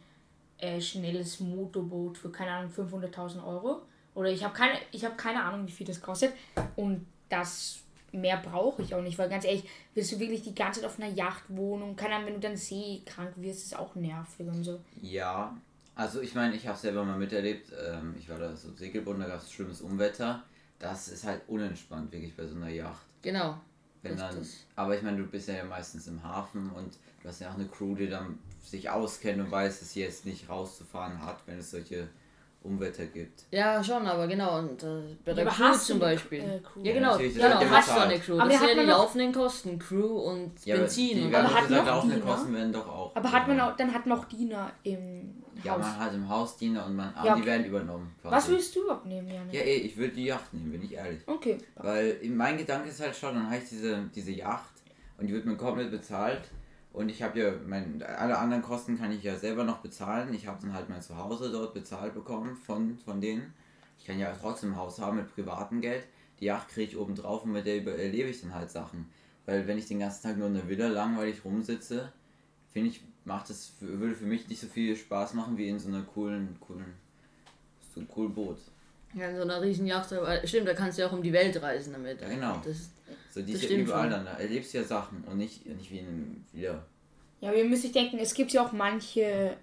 äh, 0.58 0.82
schnelles 0.82 1.40
Motorboot 1.40 2.18
für, 2.18 2.34
keine 2.34 2.52
Ahnung, 2.52 2.74
500.000 2.74 3.48
Euro. 3.48 3.84
Oder 4.14 4.30
ich 4.30 4.44
habe 4.44 4.54
keine, 4.54 4.78
ich 4.92 5.06
habe 5.06 5.16
keine 5.16 5.44
Ahnung, 5.44 5.66
wie 5.68 5.72
viel 5.72 5.88
das 5.88 6.02
kostet. 6.02 6.34
Und 6.76 7.06
das 7.30 7.80
mehr 8.12 8.38
brauche 8.44 8.82
ich 8.82 8.94
auch 8.94 9.02
nicht, 9.02 9.18
weil 9.18 9.30
ganz 9.30 9.46
ehrlich, 9.46 9.64
willst 9.94 10.12
du 10.12 10.20
wirklich 10.20 10.44
die 10.44 10.56
ganze 10.56 10.82
Zeit 10.82 10.90
auf 10.90 11.00
einer 11.00 11.14
Yacht 11.14 11.44
wohnen 11.48 11.84
und 11.84 11.96
keine 11.96 12.16
Ahnung, 12.16 12.28
wenn 12.28 12.34
du 12.34 12.42
dann 12.42 12.58
seekrank 12.58 13.32
wirst, 13.38 13.64
ist 13.64 13.80
auch 13.80 13.96
nervig 13.96 14.48
und 14.48 14.66
so. 14.66 14.82
Ja, 15.02 15.56
also 15.98 16.22
ich 16.22 16.34
meine, 16.36 16.56
ich 16.56 16.68
habe 16.68 16.78
selber 16.78 17.04
mal 17.04 17.18
miterlebt, 17.18 17.72
ähm, 17.88 18.16
ich 18.18 18.30
war 18.30 18.38
da 18.38 18.56
so 18.56 18.72
Segelboot, 18.74 19.20
da 19.20 19.26
gab 19.28 19.40
es 19.42 19.52
schlimmes 19.52 19.82
Unwetter. 19.82 20.44
Das 20.80 21.08
ist 21.08 21.26
halt 21.26 21.42
unentspannt, 21.48 22.12
wirklich 22.12 22.36
bei 22.36 22.46
so 22.46 22.56
einer 22.56 22.70
Yacht. 22.70 23.06
Genau. 23.24 23.58
Wenn 24.04 24.16
dann, 24.16 24.38
aber 24.76 24.96
ich 24.96 25.02
meine, 25.02 25.18
du 25.18 25.24
bist 25.26 25.48
ja 25.50 25.64
meistens 25.66 26.08
im 26.08 26.22
Hafen 26.24 26.70
und 26.70 26.94
du 27.24 27.28
hast 27.28 27.42
ja 27.42 27.50
auch 27.50 27.56
eine 27.56 27.66
Crew, 27.68 27.96
die 27.96 28.08
dann 28.08 28.38
sich 28.64 28.90
auskennt 28.90 29.40
und 29.42 29.50
weiß, 29.50 29.80
dass 29.80 29.94
sie 29.94 30.02
jetzt 30.02 30.26
nicht 30.26 30.48
rauszufahren 30.48 31.26
hat, 31.26 31.38
wenn 31.48 31.58
es 31.58 31.72
solche 31.72 32.08
Unwetter 32.62 33.06
gibt. 33.08 33.46
Ja, 33.52 33.84
schon, 33.84 34.06
aber 34.06 34.28
genau. 34.28 34.60
Und 34.60 34.84
äh, 34.84 35.02
bei 35.26 35.34
der 35.34 35.48
aber 35.48 35.56
Crew 35.56 35.64
hast 35.64 35.90
du 35.90 35.94
zum 35.94 36.00
Beispiel. 36.00 36.40
Äh, 36.42 36.60
Crew? 36.60 36.82
Ja, 36.84 36.92
Ja, 36.92 36.94
genau. 36.94 37.12
das 37.18 37.34
genau, 37.34 37.62
ja 37.62 37.70
hast 37.72 37.90
du 37.90 38.00
eine 38.02 38.20
Crew. 38.20 38.40
Aber 38.40 38.50
das 38.50 38.60
sind 38.60 38.68
ja 38.68 38.74
die 38.74 38.80
man 38.82 38.88
noch- 38.88 38.98
laufenden 39.00 39.32
Kosten, 39.34 39.80
Crew 39.80 40.06
und 40.20 40.66
Ja, 40.66 40.76
aber 40.76 40.84
Benzin. 40.84 41.18
die 41.18 41.24
und 41.24 41.32
werden 41.32 41.54
hat 41.54 41.70
noch 41.70 41.86
laufende 41.86 42.16
Diener? 42.18 42.26
Kosten 42.34 42.54
werden 42.54 42.74
doch 42.74 42.88
auch. 42.88 43.16
Aber 43.16 43.32
hat 43.32 43.48
man 43.48 43.60
auch, 43.62 43.76
dann 43.78 43.94
hat 43.94 44.06
man 44.06 44.20
auch 44.20 44.26
Diener 44.26 44.72
im 44.84 45.44
Ja, 45.64 45.74
Haus. 45.74 45.80
man 45.82 46.00
hat 46.00 46.14
im 46.14 46.30
Haus 46.30 46.58
Diener 46.58 46.86
und 46.86 46.96
man, 46.96 47.14
Ja, 47.16 47.24
die 47.36 47.42
okay. 47.42 47.46
werden 47.46 47.66
übernommen. 47.66 48.16
Was 48.24 48.48
willst 48.50 48.76
du 48.76 48.84
überhaupt 48.84 49.06
nehmen, 49.06 49.28
Janik? 49.30 49.54
Ja, 49.54 49.62
ey, 49.62 49.78
ich 49.78 49.98
würde 49.98 50.14
die 50.16 50.26
Yacht 50.26 50.54
nehmen, 50.54 50.72
bin 50.72 50.84
ich 50.84 50.94
ehrlich. 50.94 51.22
Okay. 51.26 51.58
Weil 51.76 52.20
mein 52.30 52.58
Gedanke 52.58 52.90
ist 52.90 53.00
halt 53.02 53.16
schon, 53.16 53.36
dann 53.36 53.46
habe 53.48 53.58
ich 53.58 53.70
diese, 53.70 54.04
diese 54.16 54.32
Yacht 54.32 54.74
und 55.18 55.28
die 55.28 55.34
wird 55.34 55.46
mir 55.46 55.56
komplett 55.58 55.92
bezahlt. 55.92 56.42
Und 56.94 57.10
ich 57.10 57.22
habe 57.22 57.40
ja, 57.40 57.52
mein, 57.68 58.02
alle 58.02 58.38
anderen 58.38 58.64
Kosten 58.64 58.98
kann 58.98 59.12
ich 59.12 59.22
ja 59.24 59.36
selber 59.36 59.64
noch 59.64 59.78
bezahlen. 59.80 60.34
Ich 60.34 60.48
habe 60.48 60.58
dann 60.62 60.74
halt 60.74 60.90
mein 60.90 61.02
Zuhause 61.02 61.52
dort 61.52 61.74
bezahlt 61.74 62.14
bekommen 62.16 62.56
von, 62.56 62.98
von 63.06 63.22
denen. 63.22 63.54
Ich 64.00 64.06
kann 64.06 64.18
ja 64.20 64.34
trotzdem 64.40 64.72
ein 64.72 64.78
Haus 64.78 65.00
haben 65.00 65.18
mit 65.18 65.34
privatem 65.34 65.82
Geld. 65.82 66.06
Die 66.40 66.46
Yacht 66.46 66.70
kriege 66.70 66.92
ich 66.92 66.98
oben 66.98 67.16
drauf 67.16 67.44
und 67.44 67.52
mit 67.52 67.66
der 67.68 67.78
über- 67.78 67.96
erlebe 67.96 68.30
ich 68.30 68.42
dann 68.42 68.54
halt 68.56 68.70
Sachen. 68.72 69.10
Weil 69.46 69.68
wenn 69.68 69.78
ich 69.78 69.86
den 69.88 70.00
ganzen 70.00 70.24
Tag 70.24 70.38
nur 70.38 70.48
in 70.48 70.54
der 70.56 70.68
Villa 70.68 70.88
langweilig 70.88 71.44
rumsitze, 71.46 72.12
finde 72.74 72.90
ich, 72.90 73.02
macht 73.28 73.50
es 73.50 73.74
für, 73.78 74.00
würde 74.00 74.16
für 74.16 74.26
mich 74.26 74.48
nicht 74.48 74.62
so 74.62 74.68
viel 74.68 74.96
Spaß 74.96 75.34
machen 75.34 75.58
wie 75.58 75.68
in 75.70 75.78
so 75.80 75.90
einer 75.90 76.02
coolen, 76.02 76.56
coolen, 76.62 76.94
so 77.94 78.00
einem 78.00 78.10
coolen 78.10 78.34
Boot. 78.34 78.58
Ja, 79.14 79.30
in 79.30 79.36
so 79.36 79.42
einer 79.44 79.62
riesen 79.62 79.86
Yacht. 79.86 80.12
aber 80.14 80.46
Stimmt, 80.48 80.68
da 80.68 80.74
kannst 80.74 80.98
du 80.98 81.02
ja 81.04 81.10
auch 81.10 81.14
um 81.14 81.22
die 81.22 81.34
Welt 81.34 81.62
reisen 81.62 81.94
damit. 81.94 82.22
Ja, 82.22 82.30
genau. 82.30 82.62
Das, 82.66 82.90
So, 83.34 83.42
die 83.42 83.54
Das 83.54 83.64
ist 83.64 83.70
ja 83.70 83.78
überall 83.78 84.04
schon. 84.04 84.12
dann, 84.12 84.26
da 84.26 84.34
erlebst 84.38 84.74
du 84.74 84.80
ja 84.80 84.84
Sachen 84.84 85.24
und 85.26 85.38
nicht, 85.38 85.66
nicht 85.66 85.92
wie 85.92 86.00
in 86.00 86.08
einem 86.08 86.46
Villa. 86.54 86.86
Ja, 87.42 87.54
wir 87.54 87.64
müssen 87.66 87.84
sich 87.84 87.92
denken, 87.92 88.18
es 88.20 88.34
gibt 88.34 88.52
ja 88.52 88.66
auch 88.66 88.72
manche 88.72 89.56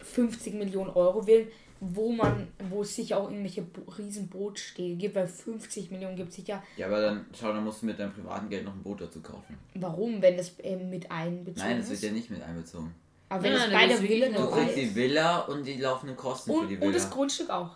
50 0.00 0.54
Millionen 0.54 0.90
Euro 0.90 1.22
Villen, 1.22 1.48
wo 1.86 2.12
man, 2.12 2.48
wo 2.70 2.82
es 2.82 2.94
sicher 2.96 3.18
auch 3.18 3.30
irgendwelche 3.30 3.62
Bo 3.62 3.82
riesen 3.98 4.28
Bootstege 4.28 4.96
gibt, 4.96 5.14
weil 5.14 5.26
50 5.28 5.90
Millionen 5.90 6.16
gibt 6.16 6.30
es 6.30 6.36
sicher. 6.36 6.62
Ja, 6.76 6.86
aber 6.86 7.00
dann, 7.00 7.26
schau, 7.38 7.52
dann 7.52 7.62
musst 7.64 7.82
du 7.82 7.86
mit 7.86 7.98
deinem 7.98 8.12
privaten 8.12 8.48
Geld 8.48 8.64
noch 8.64 8.72
ein 8.74 8.82
Boot 8.82 9.00
dazu 9.00 9.20
kaufen. 9.20 9.56
Warum, 9.74 10.22
wenn 10.22 10.36
das 10.36 10.52
ähm, 10.62 10.88
mit 10.90 11.10
einbezogen 11.10 11.68
Nein, 11.68 11.78
das 11.78 11.90
ist? 11.90 12.02
wird 12.02 12.12
ja 12.12 12.16
nicht 12.16 12.30
mit 12.30 12.42
einbezogen. 12.42 12.94
Aber 13.28 13.42
wenn 13.42 13.52
es 13.52 13.60
nein, 13.60 13.72
bei 13.72 13.86
das 13.88 14.00
der 14.00 14.08
Villa 14.08 14.28
Du 14.28 14.50
kriegst 14.50 14.76
die. 14.76 14.94
Villa 14.94 15.38
und 15.40 15.66
die 15.66 15.74
laufenden 15.80 16.16
Kosten 16.16 16.52
für 16.52 16.58
die 16.58 16.62
Und, 16.62 16.70
Villa. 16.80 16.86
und 16.86 16.94
das 16.94 17.10
Grundstück 17.10 17.50
auch. 17.50 17.70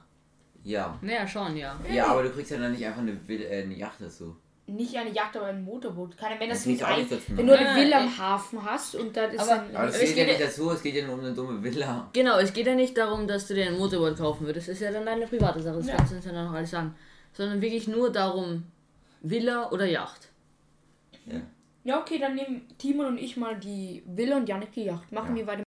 ja. 0.65 0.99
ja, 1.03 1.27
schon, 1.27 1.57
ja. 1.57 1.79
Ja, 1.93 2.07
aber 2.09 2.23
du 2.25 2.31
kriegst 2.31 2.51
ja 2.51 2.59
dann 2.59 2.73
nicht 2.73 2.85
einfach 2.87 3.01
eine, 3.03 3.17
Villa, 3.29 3.45
äh, 3.47 3.63
eine 3.63 3.75
Yacht 3.75 4.01
dazu. 4.01 4.37
Nicht 4.69 4.95
eine 4.97 5.11
Yacht, 5.11 5.35
aber 5.37 5.47
ein 5.47 5.65
Motorboot. 5.65 6.17
Keine, 6.19 6.39
wenn 6.39 6.51
das 6.51 6.65
Das 6.65 6.83
ein, 6.83 7.07
wenn 7.29 7.47
du 7.47 7.57
eine 7.59 7.75
Villa 7.81 8.01
am 8.03 8.19
Hafen 8.19 8.63
hast 8.63 8.95
und 8.97 9.17
dann 9.17 9.31
ist 9.31 9.41
Aber- 9.41 9.57
dann. 9.63 9.75
Aber 9.77 9.89
es 9.89 9.99
zählt 9.99 10.11
ja 10.11 10.25
geht 10.25 10.27
nicht 10.39 10.41
dazu, 10.49 10.71
es 10.71 10.83
geht 10.83 10.95
ja 10.95 11.07
nur 11.07 11.15
um 11.15 11.21
eine 11.21 11.33
dumme 11.33 11.63
Villa. 11.65 12.11
Genau, 12.13 12.39
es 12.39 12.53
geht 12.53 12.67
ja 12.67 12.75
nicht 12.75 12.97
darum, 12.99 13.27
dass 13.27 13.47
du 13.49 13.55
dir 13.55 13.67
ein 13.67 13.79
Motorboot 13.79 14.19
kaufen 14.19 14.45
würdest. 14.47 14.69
Das 14.69 14.75
ist 14.75 14.83
ja 14.83 14.93
dann 14.93 15.07
deine 15.07 15.27
private 15.27 15.63
Sache. 15.63 15.77
Das 15.79 15.87
Ja. 15.87 15.97
kannst 15.97 16.13
du 16.13 16.17
uns 16.17 16.25
ja 16.27 16.33
dann 16.33 16.45
noch 16.47 16.53
alles 16.53 16.71
sagen. 16.71 16.95
Sondern 17.33 17.63
wirklich 17.63 17.89
nur 17.89 18.13
darum, 18.13 18.65
Villa 19.23 19.71
oder 19.73 19.87
Yacht. 19.87 20.29
Ja. 21.27 21.41
ja, 21.85 22.01
okay, 22.01 22.19
dann 22.19 22.35
nehmen 22.35 22.67
Timon 22.79 23.07
und 23.07 23.19
ich 23.19 23.37
mal 23.39 23.59
die 23.59 24.03
Villa 24.07 24.37
und 24.37 24.49
Janik 24.49 24.73
die 24.73 24.85
Yacht. 24.85 25.11
Machen 25.13 25.31
Ja. 25.35 25.47
wir 25.47 25.47
weiter. 25.47 25.63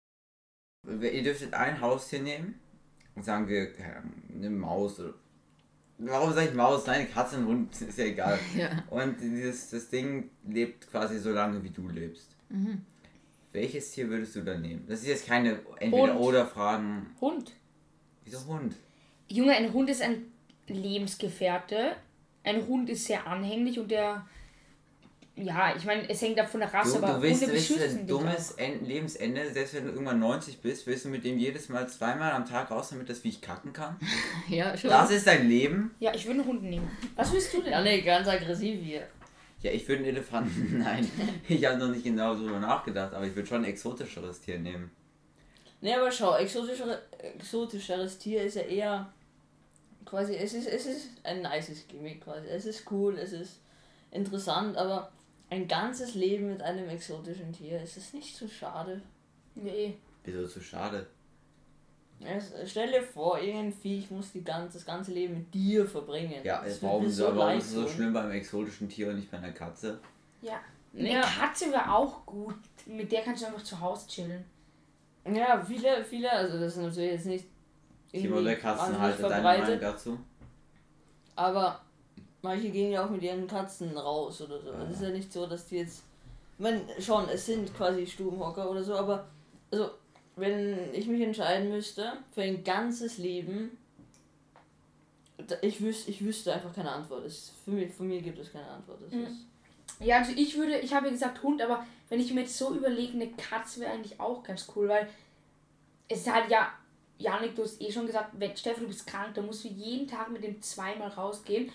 Ihr 0.89 1.23
dürftet 1.23 1.55
ein 1.55 1.81
Haustier 1.81 2.21
nehmen 2.23 2.59
und 3.15 3.25
sagen 3.25 3.47
wir, 3.49 3.69
eine 4.35 4.51
Maus 4.51 4.99
oder. 4.99 5.15
Warum 5.99 6.33
sage 6.33 6.49
ich 6.49 6.55
Maus? 6.55 6.87
Nein, 6.87 7.11
Katze, 7.13 7.37
ein 7.37 7.47
Hund, 7.47 7.81
ist 7.81 7.99
ja 7.99 8.05
egal. 8.05 8.39
Ja. 8.57 8.85
Und 8.89 9.21
dieses, 9.21 9.71
das 9.71 9.89
Ding 9.89 10.31
lebt 10.47 10.91
quasi 10.91 11.19
so 11.19 11.31
lange, 11.31 11.63
wie 11.63 11.71
du 11.71 11.89
lebst. 11.89 12.29
Mhm. 12.49 12.83
Welches 13.53 13.91
Tier 13.93 14.09
würdest 14.09 14.37
du 14.37 14.43
dann 14.43 14.63
nehmen? 14.63 14.85
Das 14.87 15.01
ist 15.01 15.09
jetzt 15.09 15.27
keine 15.27 15.59
Entweder-Oder-Fragen. 15.81 17.07
Hund. 17.21 17.53
Wieso 18.25 18.47
Hund? 18.47 18.77
Junge, 19.29 19.53
ein 19.53 19.73
Hund 19.73 19.91
ist 19.91 20.03
ein 20.03 20.33
Lebensgefährte. 20.69 21.97
Ein 22.45 22.67
Hund 22.67 22.89
ist 22.91 23.07
sehr 23.07 23.27
anhänglich 23.27 23.79
und 23.79 23.91
der. 23.91 24.27
Ja, 25.41 25.75
ich 25.77 25.85
meine, 25.85 26.09
es 26.09 26.21
hängt 26.21 26.39
ab 26.41 26.49
von 26.49 26.61
der 26.61 26.73
Rasse, 26.73 26.99
Du, 26.99 27.05
aber 27.05 27.15
du 27.15 27.23
willst, 27.23 27.43
Hunde 27.43 27.55
willst 27.55 27.71
ein 27.99 28.07
dummes 28.07 28.53
End 28.53 28.87
Lebensende, 28.87 29.51
selbst 29.53 29.75
wenn 29.75 29.85
du 29.85 29.93
irgendwann 29.93 30.19
90 30.19 30.61
bist, 30.61 30.87
willst 30.87 31.05
du 31.05 31.09
mit 31.11 31.25
dem 31.25 31.39
jedes 31.39 31.69
Mal 31.69 31.89
zweimal 31.89 32.33
am 32.33 32.45
Tag 32.45 32.71
raus, 32.71 32.91
damit 32.91 33.09
das 33.09 33.21
Viech 33.21 33.41
kacken 33.41 33.73
kann? 33.73 33.97
Ja, 34.49 34.77
schon. 34.77 34.91
Das 34.91 35.11
ist 35.11 35.27
dein 35.27 35.49
Leben? 35.49 35.95
Ja, 36.01 36.13
ich 36.15 36.27
würde 36.27 36.41
einen 36.41 36.49
Hund 36.49 36.63
nehmen. 36.63 36.91
Was 37.15 37.33
willst 37.33 37.53
du 37.55 37.63
denn? 37.63 37.73
ja, 37.73 37.83
nee, 37.83 38.01
ganz 38.01 38.27
aggressiv 38.27 38.81
hier. 38.83 39.07
Ja, 39.63 39.71
ich 39.71 39.87
würde 39.89 40.05
einen 40.05 40.17
Elefanten. 40.17 40.79
Nein, 40.85 41.09
ich 41.49 41.65
habe 41.65 41.79
noch 41.79 41.89
nicht 41.89 42.05
genau 42.05 42.35
darüber 42.35 42.59
nachgedacht, 42.59 43.15
aber 43.15 43.27
ich 43.27 43.35
würde 43.37 43.49
schon 43.49 43.63
ein 43.63 43.71
exotischeres 43.71 44.41
Tier 44.41 44.59
nehmen. 44.59 44.91
Ne, 45.81 45.95
aber 45.97 46.11
schau, 46.11 46.37
exotischere, 46.37 47.01
exotischeres 47.37 48.19
Tier 48.19 48.43
ist 48.43 48.57
ja 48.57 48.63
eher 48.63 49.13
quasi, 50.05 50.35
es 50.35 50.55
ist, 50.55 50.67
es 50.67 50.87
ist 50.87 51.09
ein 51.23 51.43
nices 51.43 51.87
Gimmick 51.87 52.23
quasi. 52.23 52.49
Es 52.49 52.67
ist 52.67 52.91
cool, 52.91 53.17
es 53.19 53.33
ist 53.33 53.61
interessant, 54.11 54.77
aber 54.77 55.13
ein 55.51 55.67
ganzes 55.69 56.15
Leben 56.15 56.49
mit 56.51 56.63
einem 56.63 56.89
exotischen 56.89 57.53
Tier, 57.53 57.83
ist 57.83 57.97
es 57.97 58.13
nicht 58.13 58.37
zu 58.37 58.49
schade? 58.49 59.01
Nee. 59.55 59.97
Wieso 60.25 60.47
zu 60.47 60.61
schade? 60.61 61.07
Es, 62.21 62.53
stell 62.67 62.91
dir 62.91 63.03
vor, 63.03 63.39
irgendein 63.39 63.73
Viech 63.73 64.11
muss 64.11 64.33
die 64.33 64.43
ganze, 64.43 64.79
das 64.79 64.87
ganze 64.87 65.13
Leben 65.13 65.35
mit 65.35 65.55
dir 65.55 65.87
verbringen. 65.87 66.41
Ja, 66.43 66.61
Das 66.63 66.73
es, 66.73 66.83
warum, 66.83 67.09
so, 67.09 67.37
warum 67.37 67.57
ist 67.59 67.67
es 67.67 67.73
so 67.73 67.89
schlimm 67.89 68.13
beim 68.13 68.31
exotischen 68.33 68.89
Tier 68.89 69.09
und 69.09 69.17
nicht 69.17 69.31
bei 69.31 69.39
einer 69.39 69.53
Katze? 69.53 70.01
Ja. 70.43 70.61
Eine 70.97 71.13
Ja. 71.13 71.21
Katze 71.21 71.71
wäre 71.71 71.93
auch 71.93 72.27
gut. 72.27 72.57
Mit 72.87 73.13
der 73.13 73.23
kannst 73.23 73.43
du 73.43 73.47
einfach 73.47 73.63
zu 73.63 73.79
Hause 73.79 74.09
chillen. 74.09 74.45
Ja, 75.33 75.63
viele, 75.65 76.05
viele, 76.05 76.31
also 76.33 76.59
das 76.59 76.77
ist 76.77 76.83
natürlich 76.83 77.13
jetzt 77.13 77.27
nicht 77.27 77.45
Timo 78.11 78.41
der 78.41 78.57
Katzenhalter, 78.57 79.29
deine 79.29 79.43
Meinung 79.43 79.81
dazu? 79.81 80.19
Aber 81.37 81.81
manche 82.49 82.71
gehen 82.71 82.93
ja 82.93 83.05
auch 83.05 83.11
mit 83.11 83.23
ihren 83.23 83.47
Katzen 83.47 83.97
raus 83.97 84.41
oder 84.41 84.61
so. 84.61 84.71
Es 84.73 84.97
ist 84.97 85.03
ja 85.03 85.11
nicht 85.11 85.33
so, 85.33 85.47
dass 85.47 85.67
die 85.67 85.77
jetzt. 85.77 86.03
Ich 86.57 86.63
meine, 86.63 86.83
schon, 86.99 87.29
es 87.29 87.47
sind 87.47 87.75
quasi 87.77 88.07
Stubenhocker 88.07 88.69
oder 88.71 88.83
so, 88.83 88.95
aber 88.95 89.29
also, 89.71 89.91
wenn 90.37 90.93
ich 90.93 91.07
mich 91.07 91.21
entscheiden 91.21 91.71
müsste 91.71 92.15
für 92.33 92.43
ein 92.43 92.65
ganzes 92.65 93.19
Leben, 93.19 93.77
ich 95.63 95.81
wüsste, 95.81 96.11
ich 96.11 96.25
wüsste 96.25 96.53
einfach 96.53 96.75
keine 96.75 96.91
Antwort. 96.91 97.25
Es, 97.27 97.53
für, 97.65 97.71
mich, 97.71 97.93
für 97.93 98.03
mir 98.03 98.21
gibt 98.21 98.39
es 98.39 98.53
keine 98.53 98.69
Antwort. 98.69 98.99
Das 99.03 99.13
Mhm. 99.13 99.39
Ja, 100.01 100.19
also 100.19 100.33
ich 100.37 100.57
würde, 100.57 100.79
ich 100.79 100.95
habe 100.95 101.07
ja 101.07 101.13
gesagt 101.13 101.43
Hund, 101.43 101.61
aber 101.61 101.85
wenn 102.09 102.21
ich 102.21 102.33
mir 102.33 102.43
jetzt 102.43 102.57
so 102.57 102.75
überlege, 102.75 103.15
eine 103.15 103.31
Katze 103.31 103.81
wäre 103.81 103.93
eigentlich 103.93 104.21
auch 104.21 104.43
ganz 104.45 104.67
cool, 104.75 104.89
weil 104.89 105.09
es 106.09 106.21
ist 106.21 106.33
halt 106.33 106.51
ja, 106.51 106.73
Janik, 107.19 107.57
du 107.57 107.65
hast 107.65 107.81
eh 107.81 107.91
schon 107.91 108.07
gesagt, 108.07 108.31
wenn 108.35 108.57
Stefan, 108.57 108.83
du 108.83 108.89
bist 108.89 109.07
krank, 109.07 109.35
dann 109.35 109.47
musst 109.47 109.65
du 109.65 109.69
jeden 109.69 110.07
Tag 110.07 110.31
mit 110.31 110.45
dem 110.45 110.63
zweimal 110.63 111.09
rausgehen. 111.09 111.73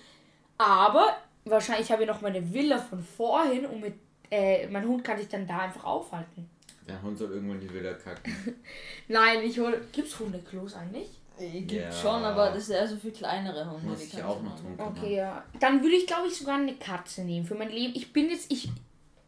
Aber 0.58 1.18
wahrscheinlich 1.46 1.92
habe 1.92 2.04
ich 2.04 2.08
noch 2.08 2.22
meine 2.22 2.54
Villa 2.54 2.78
von 2.78 3.04
vorhin 3.04 3.66
und 3.66 3.82
mit, 3.82 3.96
äh, 4.32 4.68
mein 4.68 4.88
Hund 4.88 5.04
kann 5.04 5.18
sich 5.18 5.28
dann 5.28 5.48
da 5.48 5.60
einfach 5.60 5.84
aufhalten. 5.84 6.50
Der 6.88 7.02
Hund 7.02 7.18
soll 7.18 7.32
irgendwann 7.32 7.60
die 7.60 7.72
Wilder 7.74 7.94
kacken. 7.96 8.34
Nein, 9.08 9.40
ich 9.44 9.58
hol. 9.60 9.80
Gibt's 9.92 10.20
Hundeklos 10.20 10.76
eigentlich? 10.76 11.10
gibt 11.40 11.72
Ja. 11.72 11.92
schon, 11.92 12.24
aber 12.24 12.50
das 12.52 12.60
ist 12.64 12.70
eher 12.70 12.88
so 12.88 12.96
für 12.96 13.10
kleinere 13.12 13.70
Hunde. 13.70 13.88
Muss 13.88 14.04
ich 14.04 14.24
auch 14.24 14.40
noch 14.44 14.56
tun. 14.56 14.76
Okay, 14.78 15.16
ja. 15.16 15.44
Dann 15.60 15.82
würde 15.82 15.96
ich, 15.96 16.06
glaube 16.06 16.28
ich, 16.28 16.36
sogar 16.38 16.56
eine 16.60 16.76
Katze 16.76 17.24
nehmen 17.24 17.44
für 17.46 17.56
mein 17.56 17.70
Leben. 17.70 17.94
Ich 17.96 18.14
bin 18.14 18.30
jetzt, 18.30 18.52
ich, 18.52 18.70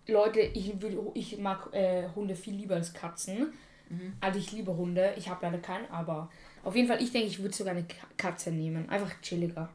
Leute, 0.08 0.40
ich, 0.40 0.80
würde, 0.80 0.98
ich 1.16 1.40
mag 1.40 1.70
äh, 1.74 2.08
Hunde 2.16 2.36
viel 2.36 2.54
lieber 2.56 2.76
als 2.76 2.94
Katzen. 2.94 3.52
Also 4.22 4.40
ich 4.40 4.52
liebe 4.52 4.76
Hunde. 4.76 5.14
Ich 5.18 5.30
habe 5.30 5.46
leider 5.46 5.58
keinen, 5.60 5.90
aber 5.92 6.30
auf 6.64 6.76
jeden 6.76 6.88
Fall, 6.88 7.02
ich 7.02 7.12
denke, 7.12 7.28
ich 7.28 7.40
würde 7.40 7.56
sogar 7.56 7.74
eine 7.74 7.84
Ka- 7.84 8.08
Katze 8.18 8.52
nehmen. 8.52 8.88
Einfach 8.90 9.12
chilliger. 9.22 9.70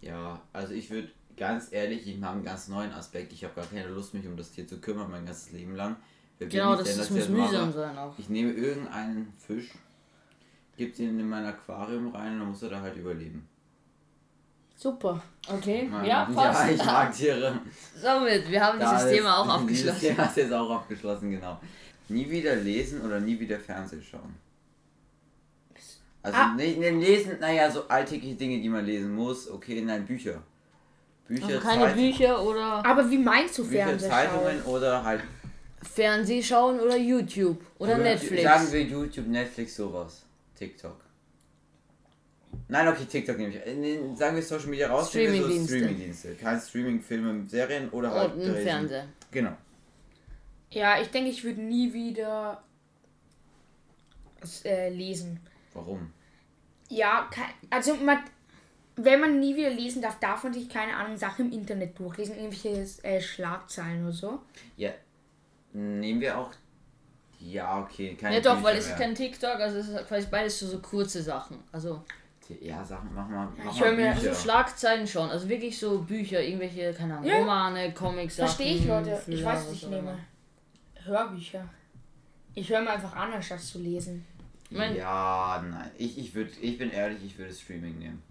Ja, 0.00 0.40
also 0.52 0.74
ich 0.74 0.90
würde 0.90 1.08
ganz 1.36 1.72
ehrlich, 1.72 2.06
ich 2.06 2.18
mache 2.18 2.32
einen 2.32 2.44
ganz 2.44 2.68
neuen 2.68 2.92
Aspekt. 2.92 3.32
Ich 3.32 3.44
habe 3.44 3.54
gar 3.54 3.66
keine 3.66 3.88
Lust, 3.88 4.14
mich 4.14 4.26
um 4.26 4.36
das 4.36 4.50
Tier 4.52 4.66
zu 4.66 4.80
kümmern, 4.80 5.10
mein 5.10 5.24
ganzes 5.26 5.52
Leben 5.52 5.74
lang. 5.74 5.96
Wer 6.38 6.48
Genau, 6.48 6.76
das, 6.76 6.88
denn, 6.88 6.98
das 6.98 7.10
muss 7.10 7.28
mühsam 7.28 7.72
sein 7.72 7.98
auch. 7.98 8.14
Ich 8.18 8.28
nehme 8.28 8.52
irgendeinen 8.52 9.32
Fisch, 9.32 9.70
gebe 10.76 10.92
den 10.96 11.18
in 11.18 11.28
mein 11.28 11.44
Aquarium 11.44 12.08
rein 12.14 12.34
und 12.34 12.38
dann 12.40 12.48
muss 12.50 12.62
er 12.62 12.70
da 12.70 12.80
halt 12.80 12.96
überleben. 12.96 13.48
Super. 14.76 15.20
Okay, 15.48 15.88
Mein- 15.90 16.04
ja, 16.04 16.24
passt. 16.26 16.68
Ja, 16.68 16.70
ich 16.70 16.84
mag 16.84 17.12
Tiere. 17.12 17.60
Somit, 18.00 18.48
wir 18.48 18.64
haben 18.64 18.78
Da 18.78 18.96
dieses 18.96 19.10
Thema 19.10 19.38
auch 19.38 19.44
Dieses 19.66 19.88
abgeschlossen. 19.88 20.16
Thema 20.16 20.28
ist 20.28 20.36
jetzt 20.36 20.52
auch 20.52 20.70
abgeschlossen, 20.70 21.30
genau. 21.32 21.60
Nie 22.08 22.30
wieder 22.30 22.54
lesen 22.54 23.02
oder 23.02 23.18
nie 23.18 23.38
wieder 23.40 23.58
Fernsehen 23.58 24.02
schauen. 24.02 24.34
Also 26.28 26.38
Ah. 26.40 26.54
nicht 26.54 26.78
ne, 26.78 26.90
lesen, 26.90 27.38
naja, 27.40 27.70
so 27.70 27.86
alltägliche 27.88 28.34
Dinge, 28.36 28.60
die 28.60 28.68
man 28.68 28.84
lesen 28.84 29.14
muss. 29.14 29.50
Okay, 29.50 29.80
nein, 29.82 30.04
Bücher. 30.06 30.42
Bücher, 31.26 31.46
Also 31.46 31.60
keine 31.60 31.82
Zeit- 31.84 31.94
Bücher 31.96 32.42
oder 32.42 32.84
Aber 32.86 33.10
wie 33.10 33.18
meinst 33.18 33.58
du 33.58 33.64
Bücher, 33.68 33.84
Fernsehen 33.86 34.10
Zeitungen 34.10 34.62
schauen? 34.62 34.74
oder 34.74 35.04
halt 35.04 35.22
Fernseh 35.82 36.42
schauen 36.42 36.80
oder 36.80 36.96
YouTube 36.96 37.60
oder 37.78 37.94
Oder 37.94 38.02
Netflix. 38.02 38.42
Sagen 38.42 38.72
wir 38.72 38.82
YouTube, 38.82 39.26
Netflix, 39.28 39.76
sowas. 39.76 40.22
TikTok. 40.56 40.96
Nein, 42.66 42.88
okay, 42.88 43.04
TikTok 43.04 43.36
nehme 43.38 43.52
ich. 43.54 44.18
Sagen 44.18 44.36
wir 44.36 44.42
Social 44.42 44.68
Media 44.68 44.88
raus. 44.88 45.14
wir 45.14 45.28
so 45.30 45.34
Streamingdienste. 45.36 45.76
Streamingdienste. 45.76 46.34
Kein 46.34 46.60
Streaming, 46.60 47.00
Filme, 47.00 47.48
Serien 47.48 47.88
oder 47.90 48.10
halt. 48.10 48.34
und. 48.34 48.42
Fernseher. 48.56 49.06
Genau. 49.30 49.52
Ja, 50.70 51.00
ich 51.00 51.08
denke, 51.08 51.30
ich 51.30 51.44
würde 51.44 51.60
nie 51.60 51.92
wieder 51.92 52.62
äh, 54.64 54.88
lesen. 54.90 55.40
Warum? 55.74 56.10
Ja, 56.88 57.28
also 57.70 57.94
man, 57.96 58.18
wenn 58.96 59.20
man 59.20 59.40
nie 59.40 59.54
wieder 59.56 59.70
lesen 59.70 60.00
darf, 60.02 60.18
darf 60.20 60.44
man 60.44 60.52
sich 60.54 60.68
keine 60.68 60.96
Ahnung 60.96 61.16
Sachen 61.16 61.46
im 61.46 61.52
Internet 61.60 61.98
durchlesen, 61.98 62.36
irgendwelche 62.36 62.86
äh, 63.02 63.20
Schlagzeilen 63.20 64.02
oder 64.04 64.12
so. 64.12 64.40
Ja. 64.76 64.90
Nehmen 65.72 66.20
wir 66.20 66.38
auch. 66.38 66.50
Ja, 67.40 67.80
okay. 67.82 68.16
Keine 68.20 68.36
Ja 68.36 68.40
doch, 68.40 68.54
Bücher 68.54 68.64
weil 68.66 68.76
es 68.78 68.86
ist 68.86 68.96
kein 68.96 69.14
TikTok, 69.14 69.60
also 69.60 69.78
es 69.78 69.88
ist 69.88 70.08
quasi 70.08 70.26
beides 70.30 70.58
so, 70.58 70.66
so 70.66 70.78
kurze 70.80 71.22
Sachen. 71.22 71.58
Also, 71.70 72.02
Ja, 72.60 72.82
Sachen, 72.84 73.10
mach 73.14 73.28
mal. 73.28 73.46
Mach 73.62 73.72
ich 73.74 73.80
mal 73.80 73.88
hör 73.90 73.96
mir- 73.96 74.10
also 74.10 74.34
Schlagzeilen 74.34 75.06
schon, 75.06 75.28
also 75.30 75.48
wirklich 75.48 75.78
so 75.78 76.00
Bücher, 76.00 76.42
irgendwelche, 76.42 76.92
keine 76.94 77.18
Ahnung, 77.18 77.28
Ja. 77.28 77.38
Romane, 77.38 77.92
Comics, 77.92 78.36
Verstehe 78.36 78.74
ich, 78.76 78.86
Leute. 78.86 79.22
Ich 79.26 79.44
weiß, 79.44 79.58
was 79.58 79.66
was 79.66 79.72
ich 79.74 79.86
nehme. 79.88 80.18
Hörbücher. 81.04 81.68
Ich 82.54 82.68
höre 82.70 82.80
mir 82.80 82.90
einfach 82.90 83.14
an, 83.14 83.32
anstatt 83.34 83.60
zu 83.60 83.78
lesen. 83.78 84.24
Mein- 84.70 84.96
ja, 84.96 85.64
nein. 85.68 85.90
Ich, 85.96 86.18
ich, 86.18 86.34
würd, 86.34 86.50
ich 86.60 86.76
bin 86.78 86.90
ehrlich, 86.90 87.18
ich 87.24 87.38
würde 87.38 87.52
Streaming 87.54 87.98
nehmen. 87.98 88.22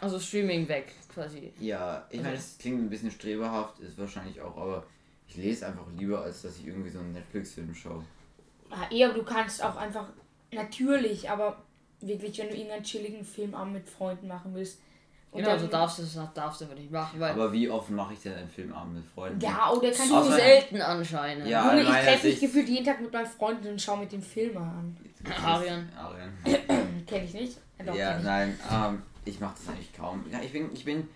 Also 0.00 0.18
Streaming 0.20 0.68
weg, 0.68 0.92
quasi. 1.12 1.52
Ja, 1.58 2.06
ich 2.10 2.20
meine, 2.22 2.34
es 2.36 2.58
klingt 2.58 2.80
ein 2.80 2.90
bisschen 2.90 3.10
streberhaft, 3.10 3.80
ist 3.80 3.96
wahrscheinlich 3.98 4.40
auch, 4.40 4.56
aber 4.56 4.84
ich 5.26 5.36
lese 5.36 5.66
einfach 5.66 5.86
lieber, 5.96 6.22
als 6.22 6.42
dass 6.42 6.58
ich 6.58 6.66
irgendwie 6.66 6.90
so 6.90 6.98
einen 6.98 7.12
Netflix-Film 7.12 7.74
schaue. 7.74 8.04
Ah, 8.70 8.86
eher, 8.90 9.12
du 9.12 9.22
kannst 9.22 9.62
auch 9.64 9.76
einfach, 9.76 10.08
natürlich, 10.52 11.28
aber 11.30 11.62
wirklich, 12.00 12.38
wenn 12.38 12.48
du 12.50 12.54
irgendeinen 12.54 12.82
chilligen 12.84 13.24
Filmabend 13.24 13.72
mit 13.72 13.88
Freunden 13.88 14.28
machen 14.28 14.54
willst. 14.54 14.80
Und 15.32 15.40
Genau, 15.42 15.50
dann- 15.52 15.60
so 15.60 15.66
darfst 15.66 15.98
du 15.98 16.02
es 16.02 16.18
darfst 16.34 16.60
du 16.60 16.64
aber 16.66 16.74
nicht 16.74 16.90
machen, 16.90 17.18
weil 17.20 17.32
Aber 17.32 17.52
wie 17.52 17.68
oft 17.68 17.90
mache 17.90 18.14
ich 18.14 18.20
denn 18.20 18.34
einen 18.34 18.48
Filmabend 18.48 18.94
mit 18.96 19.04
Freunden? 19.04 19.40
Ja, 19.40 19.70
oder 19.70 19.90
kann 19.90 20.06
zu 20.06 20.14
ich 20.14 20.18
Außer- 20.20 20.36
selten 20.36 20.80
anscheinend. 20.80 21.46
Ja, 21.46 21.68
Junge, 21.74 21.82
ich 21.82 21.88
treffe 21.88 22.26
mich 22.28 22.40
gefühlt 22.40 22.68
jeden 22.68 22.84
Tag 22.86 23.00
mit 23.00 23.12
meinen 23.12 23.26
Freunden 23.26 23.68
und 23.68 23.80
schaue 23.82 23.98
mit 23.98 24.12
den 24.12 24.22
Film 24.22 24.56
an. 24.58 24.96
Arian. 25.44 25.88
Arian. 25.96 26.32
Kenne 27.06 27.24
ich 27.24 27.34
nicht? 27.34 27.58
Äh, 27.78 27.84
Doch, 27.84 27.94
ja, 27.94 28.18
ich. 28.18 28.24
nein, 28.24 28.58
ähm, 28.70 29.02
ich 29.24 29.40
mache 29.40 29.54
das 29.56 29.68
eigentlich 29.68 29.92
kaum. 29.92 30.24
Ja, 30.30 30.40
ich 30.40 30.52
bin, 30.52 30.72
ich 30.72 30.84
bin, 30.84 31.08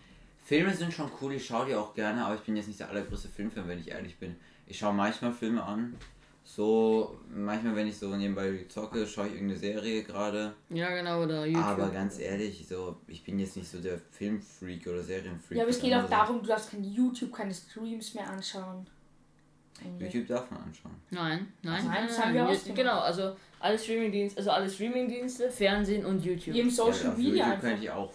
Filme 0.45 0.75
sind 0.75 0.93
schon 0.93 1.11
cool, 1.21 1.33
ich 1.35 1.47
schaue 1.47 1.67
die 1.67 1.75
auch 1.75 1.95
gerne, 1.95 2.25
aber 2.25 2.35
ich 2.35 2.41
bin 2.43 2.57
jetzt 2.57 2.69
nicht 2.69 2.81
der 2.81 2.91
allergrößte 2.91 3.29
Filmfan, 3.29 3.69
wenn 3.69 3.79
ich 3.79 3.89
ehrlich 3.89 4.19
bin. 4.19 4.37
Ich 4.67 4.79
schaue 4.79 4.95
manchmal 4.95 5.33
Filme 5.33 5.63
an, 5.63 5.95
so, 6.45 7.17
manchmal 7.29 7.77
wenn 7.77 7.87
ich 7.87 7.97
so 7.97 8.09
nebenbei 8.17 8.65
zocke, 8.69 9.07
schaue 9.07 9.29
ich 9.29 9.35
irgendeine 9.35 9.61
Serie 9.61 10.03
gerade. 10.03 10.55
Ja, 10.69 10.91
genau, 10.91 11.23
oder 11.23 11.47
YouTube. 11.47 11.65
Aber 11.65 11.89
ganz 11.91 12.19
ehrlich, 12.19 12.67
so, 12.69 12.97
ich 13.07 13.23
bin 13.23 13.39
jetzt 13.39 13.57
nicht 13.57 13.71
so 13.71 13.81
der 13.81 13.99
Filmfreak 14.11 14.87
oder 14.89 15.03
Serienfreak. 15.03 15.57
Ja, 15.57 15.63
aber 15.63 15.71
es 15.71 15.81
geht 15.81 15.95
auch 15.95 16.09
darum, 16.09 16.41
du 16.41 16.49
darfst 16.49 16.73
kein 16.73 16.83
YouTube, 16.83 17.33
keine 17.33 17.55
Streams 17.55 18.15
mehr 18.15 18.29
anschauen. 18.29 18.87
Sind. 19.83 20.01
YouTube 20.01 20.27
darf 20.29 20.51
man 20.51 20.63
anschauen. 20.63 20.95
Nein, 21.11 21.49
nein, 21.63 21.75
Nein, 21.75 21.85
nein, 21.87 22.07
das 22.07 22.17
nein, 22.19 22.27
haben 22.27 22.35
wir 22.35 22.43
nein. 22.45 22.53
ausgemacht. 22.53 22.77
Genau, 22.79 22.99
also 23.01 23.37
alle 23.61 23.79
Streamingdienste, 23.79 24.39
also 24.39 24.51
alle 24.51 24.69
Streamingdienste, 24.71 25.51
Fernsehen 25.51 26.05
und 26.05 26.25
YouTube. 26.25 26.55
Jedem 26.55 26.71
Social 26.71 27.05
ja, 27.05 27.11
auf 27.13 27.17
Media 27.17 27.31
YouTube 27.33 27.47
einfach. 27.47 27.61
könnte 27.63 27.83
ich 27.85 27.91
auch. 27.91 28.13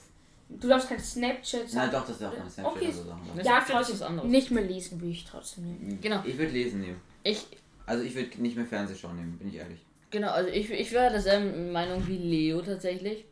Du 0.48 0.68
darfst 0.68 0.90
kein 0.90 1.00
Snapchat 1.00 1.62
Nein, 1.62 1.68
sagen. 1.70 1.92
doch, 1.92 2.08
das 2.08 2.20
darf 2.20 2.38
man. 2.38 2.50
Snapchat 2.50 2.76
Okay. 2.76 2.86
oder 2.86 2.94
so 2.94 3.04
Sachen. 3.04 3.22
Das 3.36 3.46
Ja, 3.48 3.58
ist 3.60 3.70
was 3.74 3.88
trotzdem. 3.88 4.08
anderes. 4.08 4.30
Nicht 4.32 4.52
mehr 4.52 4.64
lesen 4.64 5.02
würde 5.02 5.12
ich 5.12 5.26
trotzdem 5.26 5.64
nehmen. 5.66 6.00
Genau. 6.02 6.22
Ich 6.24 6.38
würde 6.38 6.52
lesen 6.52 6.82
nehmen. 6.82 7.02
Ich, 7.24 7.46
Also 7.88 8.04
ich 8.04 8.14
würde 8.16 8.42
nicht 8.42 8.56
mehr 8.56 8.66
Fernsehschauen 8.66 9.16
nehmen, 9.16 9.38
bin 9.40 9.48
ich 9.50 9.56
ehrlich. 9.56 9.80
genau, 10.12 10.30
also 10.30 10.50
ich, 10.50 10.72
ich 10.72 10.92
wäre 10.92 11.12
derselben 11.12 11.72
Meinung 11.72 12.06
wie 12.08 12.18
Leo 12.18 12.62
tatsächlich. 12.62 13.26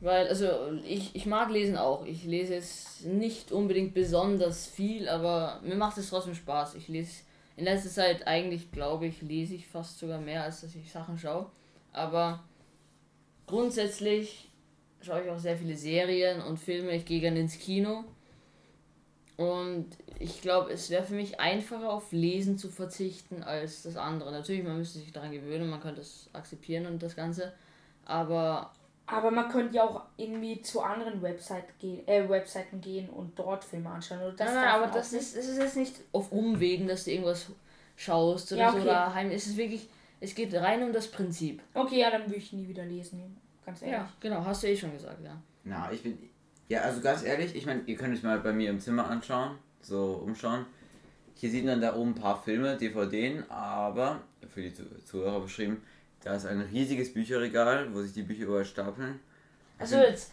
Weil, 0.00 0.26
also 0.26 0.48
ich, 0.84 1.14
ich 1.14 1.26
mag 1.26 1.50
lesen 1.50 1.76
auch. 1.76 2.04
Ich 2.04 2.24
lese 2.24 2.54
jetzt 2.54 3.06
nicht 3.06 3.52
unbedingt 3.52 3.94
besonders 3.94 4.66
viel, 4.66 5.08
aber 5.08 5.60
mir 5.62 5.76
macht 5.76 5.96
es 5.98 6.10
trotzdem 6.10 6.34
Spaß. 6.34 6.74
Ich 6.74 6.88
lese 6.88 7.22
in 7.56 7.64
letzter 7.64 7.90
Zeit 7.90 8.26
eigentlich, 8.26 8.72
glaube 8.72 9.06
ich, 9.06 9.22
lese 9.22 9.54
ich 9.54 9.66
fast 9.66 9.98
sogar 9.98 10.18
mehr, 10.18 10.42
als 10.42 10.62
dass 10.62 10.74
ich 10.74 10.90
Sachen 10.90 11.18
schaue. 11.18 11.50
Aber 11.92 12.42
grundsätzlich 13.46 14.48
schaue 15.00 15.24
ich 15.24 15.30
auch 15.30 15.38
sehr 15.38 15.56
viele 15.56 15.76
Serien 15.76 16.40
und 16.40 16.58
Filme. 16.58 16.92
Ich 16.92 17.04
gehe 17.04 17.20
gerne 17.20 17.40
ins 17.40 17.58
Kino. 17.58 18.04
Und 19.36 19.86
ich 20.18 20.40
glaube, 20.40 20.72
es 20.72 20.88
wäre 20.90 21.02
für 21.02 21.14
mich 21.14 21.40
einfacher 21.40 21.90
auf 21.90 22.12
Lesen 22.12 22.58
zu 22.58 22.68
verzichten 22.68 23.42
als 23.42 23.82
das 23.82 23.96
andere. 23.96 24.30
Natürlich, 24.30 24.62
man 24.62 24.78
müsste 24.78 25.00
sich 25.00 25.12
daran 25.12 25.32
gewöhnen, 25.32 25.68
man 25.68 25.80
könnte 25.80 26.00
es 26.00 26.30
akzeptieren 26.32 26.86
und 26.86 27.02
das 27.02 27.16
Ganze. 27.16 27.52
Aber 28.04 28.72
Aber 29.06 29.30
man 29.30 29.48
könnte 29.50 29.76
ja 29.76 29.82
auch 29.84 30.02
irgendwie 30.16 30.62
zu 30.62 30.80
anderen 30.80 31.20
Website 31.22 31.78
gehen, 31.78 32.06
äh, 32.06 32.28
Webseiten 32.28 32.80
gehen 32.80 33.08
und 33.10 33.38
dort 33.38 33.64
Filme 33.64 33.90
anschauen. 33.90 34.20
Oder 34.20 34.32
das 34.32 34.46
nein, 34.54 34.64
nein, 34.64 34.68
aber 34.74 34.86
das 34.86 35.12
ist, 35.12 35.36
das 35.36 35.46
ist 35.46 35.58
jetzt 35.58 35.76
nicht 35.76 35.96
auf 36.12 36.30
Umwegen, 36.32 36.86
dass 36.86 37.04
du 37.04 37.10
irgendwas 37.10 37.46
schaust 37.96 38.52
oder 38.52 38.60
Ja, 38.62 38.70
so 38.72 38.78
okay. 38.78 38.86
daheim. 38.86 39.30
Es 39.30 39.46
ist 39.46 39.56
wirklich, 39.56 39.88
es 40.20 40.34
geht 40.34 40.54
rein 40.54 40.82
um 40.82 40.92
das 40.92 41.08
Prinzip. 41.08 41.62
Okay, 41.74 42.00
ja, 42.00 42.10
dann 42.10 42.22
würde 42.22 42.36
ich 42.36 42.52
nie 42.52 42.68
wieder 42.68 42.84
lesen. 42.84 43.36
Ganz 43.66 43.82
ehrlich. 43.82 43.96
Ja, 43.96 44.08
genau, 44.20 44.44
hast 44.44 44.62
du 44.62 44.68
eh 44.68 44.76
schon 44.76 44.92
gesagt, 44.92 45.22
ja. 45.22 45.36
Na, 45.64 45.90
ich 45.92 46.02
bin. 46.02 46.18
Ja, 46.68 46.80
also 46.82 47.00
ganz 47.00 47.22
ehrlich, 47.22 47.54
ich 47.54 47.66
meine, 47.66 47.82
ihr 47.86 47.96
könnt 47.96 48.16
euch 48.16 48.22
mal 48.22 48.38
bei 48.38 48.52
mir 48.52 48.70
im 48.70 48.80
Zimmer 48.80 49.08
anschauen, 49.10 49.58
so 49.82 50.22
umschauen. 50.24 50.64
Hier 51.34 51.50
sieht 51.50 51.64
man 51.66 51.80
da 51.80 51.94
oben 51.96 52.10
ein 52.10 52.14
paar 52.14 52.40
Filme, 52.42 52.76
DVDen, 52.76 53.48
aber 53.50 54.20
für 54.48 54.62
die 54.62 54.72
Zu- 54.72 55.04
Zuhörer 55.04 55.40
beschrieben, 55.40 55.82
da 56.24 56.34
ist 56.34 56.46
ein 56.46 56.60
riesiges 56.60 57.12
Bücherregal, 57.12 57.92
wo 57.92 58.02
sich 58.02 58.12
die 58.12 58.22
Bücher 58.22 58.44
überall 58.44 58.64
stapeln. 58.64 59.20
Also 59.78 59.96
jetzt 59.96 60.32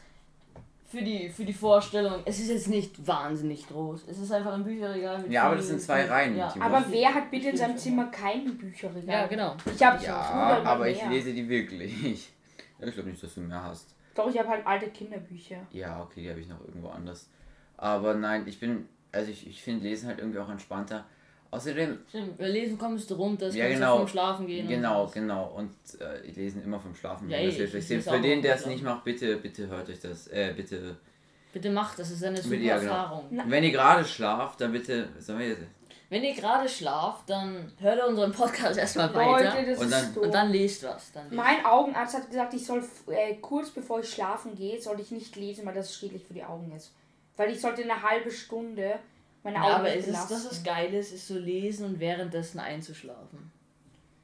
für 0.89 1.01
die, 1.03 1.29
für 1.29 1.46
die 1.46 1.53
Vorstellung, 1.53 2.24
es 2.25 2.39
ist 2.39 2.50
jetzt 2.50 2.67
nicht 2.67 3.05
wahnsinnig 3.05 3.67
groß. 3.67 4.05
Es 4.08 4.17
ist 4.17 4.31
einfach 4.31 4.53
ein 4.53 4.63
Bücherregal 4.63 5.19
mit 5.19 5.31
Ja, 5.31 5.43
aber 5.43 5.55
das 5.55 5.67
sind 5.67 5.81
zwei. 5.81 6.05
Reihen, 6.05 6.36
Ja. 6.36 6.53
Aber 6.60 6.84
wer 6.89 7.13
hat 7.13 7.29
bitte 7.29 7.50
in 7.50 7.58
seinem 7.58 7.77
Zimmer 7.77 8.08
kein 8.08 8.58
Bücherregal? 8.58 9.08
ja 9.08 9.27
genau. 9.27 9.55
Ich 9.74 9.84
habe 9.84 10.03
Ja, 10.03 10.62
aber 10.63 10.89
ich 10.89 11.03
lese 11.08 11.34
die 11.34 11.48
wirklich. 11.48 12.31
Ich 12.81 12.93
glaube 12.93 13.10
nicht, 13.10 13.22
dass 13.22 13.36
du 13.36 13.41
mehr 13.41 13.62
hast. 13.62 13.93
Doch, 14.15 14.29
ich 14.29 14.39
habe 14.39 14.50
halt 14.50 14.65
alte 14.65 14.89
Kinderbücher. 14.89 15.58
Ja, 15.72 16.01
okay, 16.01 16.24
die 16.24 16.29
habe 16.29 16.39
ich 16.39 16.48
noch 16.48 16.62
irgendwo 16.62 16.88
anders. 16.88 17.29
Aber 17.77 18.13
nein, 18.13 18.48
ich 18.48 18.60
bin, 18.60 18.88
also 19.12 19.29
ich, 19.29 19.48
ich 19.48 19.62
finde 19.62 19.84
Lesen 19.84 20.08
halt 20.08 20.19
irgendwie 20.19 20.39
auch 20.39 20.50
entspannter. 20.50 21.05
Außerdem, 21.51 21.98
Stimmt, 22.10 22.38
bei 22.38 22.48
Lesen 22.48 22.77
kommst 22.77 23.10
du 23.10 23.15
runter, 23.15 23.48
das 23.48 23.56
Ja, 23.56 23.65
kannst 23.65 23.79
genau. 23.79 23.94
du 23.94 24.00
vom 24.01 24.08
Schlafen 24.08 24.46
gehen. 24.48 24.65
und 24.68 24.70
genau, 24.72 25.06
so. 25.08 25.13
genau. 25.13 25.51
Und 25.56 25.72
äh, 26.00 26.22
ich 26.27 26.36
lese 26.36 26.60
immer 26.60 26.79
vom 26.79 26.94
Schlafen. 26.96 27.27
Ja, 27.29 27.38
gehen, 27.38 27.48
das 27.48 27.53
ich- 27.56 27.60
hilft 27.72 27.91
ich 27.91 27.98
euch. 28.08 28.13
Für 28.15 28.22
den, 28.22 28.41
der 28.44 28.56
es 28.56 28.65
nicht 28.68 28.84
macht, 28.84 29.03
bitte, 29.03 29.36
bitte 29.38 29.68
hört 29.68 29.89
euch 29.89 30.00
das. 30.00 30.27
Äh, 30.27 30.53
bitte. 30.56 30.98
Bitte 31.51 31.72
macht 31.72 31.98
das, 31.98 32.12
ist 32.12 32.24
eine 32.24 32.38
super 32.39 32.56
Ja, 32.56 32.77
genau. 32.77 32.91
Erfahrung. 32.91 33.41
Wenn 33.48 33.63
ihr 33.63 33.72
gerade 33.72 34.06
schlaft, 34.06 34.62
dann 34.62 34.72
bitte. 34.72 35.10
Sollen 35.18 35.39
wir 35.39 35.48
jetzt? 35.48 35.62
Wenn 36.12 36.24
ihr 36.24 36.34
gerade 36.36 36.70
schlaft, 36.70 37.29
dann 37.29 37.72
hört 37.79 38.08
unseren 38.08 38.32
Podcast 38.32 38.77
erstmal 38.79 39.13
weiter. 39.15 39.56
Leute, 39.56 39.72
das 39.72 39.79
Und 39.79 39.91
dann- 39.91 40.13
und 40.18 40.34
dann 40.34 40.51
lest 40.51 40.84
was. 40.84 41.12
Dann 41.12 41.24
lest. 41.25 41.36
Mein 41.36 41.65
Augenarzt 41.65 42.15
hat 42.15 42.27
gesagt, 42.29 42.53
ich 42.53 42.65
soll 42.65 42.84
äh, 43.08 43.36
kurz 43.41 43.70
bevor 43.72 44.00
ich 44.01 44.10
schlafen 44.10 44.56
gehe, 44.56 44.79
soll 44.82 45.00
ich 45.00 45.10
nicht 45.12 45.36
lesen, 45.36 45.65
weil 45.65 45.74
das 45.75 45.96
schädlich 45.96 46.24
für 46.25 46.34
die 46.36 46.44
Augen 46.44 46.72
ist. 46.75 46.91
Weil 47.38 47.51
ich 47.51 47.62
sollte 47.62 47.82
eine 47.84 48.01
halbe 48.03 48.29
Stunde 48.32 49.00
meine 49.43 49.58
Ja, 49.58 49.63
Augen 49.63 49.74
aber 49.75 49.84
nicht 49.86 49.96
es 49.96 50.00
ist, 50.08 50.12
belasten. 50.12 50.34
das 50.34 50.46
was 50.51 50.63
Geiles 50.63 51.12
ist 51.12 51.27
so 51.27 51.38
lesen 51.38 51.86
und 51.86 52.00
währenddessen 52.00 52.60
einzuschlafen. 52.60 53.51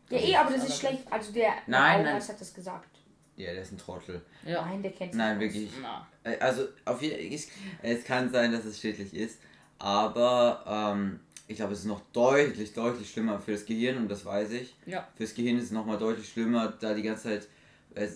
Ja, 0.09 0.17
eh, 0.19 0.35
aber 0.35 0.51
das 0.51 0.63
ist 0.65 0.71
Aber- 0.71 0.79
schlecht. 0.93 1.03
Also 1.11 1.31
der, 1.31 1.53
Nein, 1.67 2.01
Augenarzt 2.01 2.29
hat 2.29 2.39
das 2.41 2.53
gesagt. 2.53 2.89
Ja, 3.37 3.51
der 3.51 3.61
ist 3.63 3.71
ein 3.73 3.77
Trottel. 3.77 4.21
Ja. 4.45 4.63
Nein, 4.65 4.81
der 4.81 4.91
kennt 4.91 5.11
sich 5.13 5.17
Nein, 5.17 5.35
aus. 5.37 5.41
wirklich. 5.43 5.69
Na. 5.81 6.07
Äh, 6.23 6.37
Also, 6.39 6.67
auf 6.85 7.01
jeden 7.01 7.19
ich, 7.33 7.47
es 7.81 8.03
kann 8.05 8.29
sein, 8.31 8.51
dass 8.51 8.63
es 8.65 8.79
schädlich 8.79 9.13
ist, 9.13 9.39
aber 9.79 10.63
ähm, 10.95 11.19
ich 11.47 11.57
glaube, 11.57 11.73
es 11.73 11.79
ist 11.79 11.85
noch 11.85 12.01
deutlich, 12.13 12.73
deutlich 12.73 13.09
schlimmer 13.11 13.39
für 13.39 13.51
das 13.51 13.65
Gehirn 13.65 13.97
und 13.97 14.07
das 14.09 14.23
weiß 14.25 14.51
ich. 14.51 14.75
Ja. 14.85 15.07
Fürs 15.15 15.33
Gehirn 15.35 15.57
ist 15.57 15.65
es 15.65 15.71
nochmal 15.71 15.97
deutlich 15.97 16.29
schlimmer, 16.29 16.73
da 16.79 16.93
die 16.93 17.01
ganze 17.03 17.23
Zeit 17.23 17.47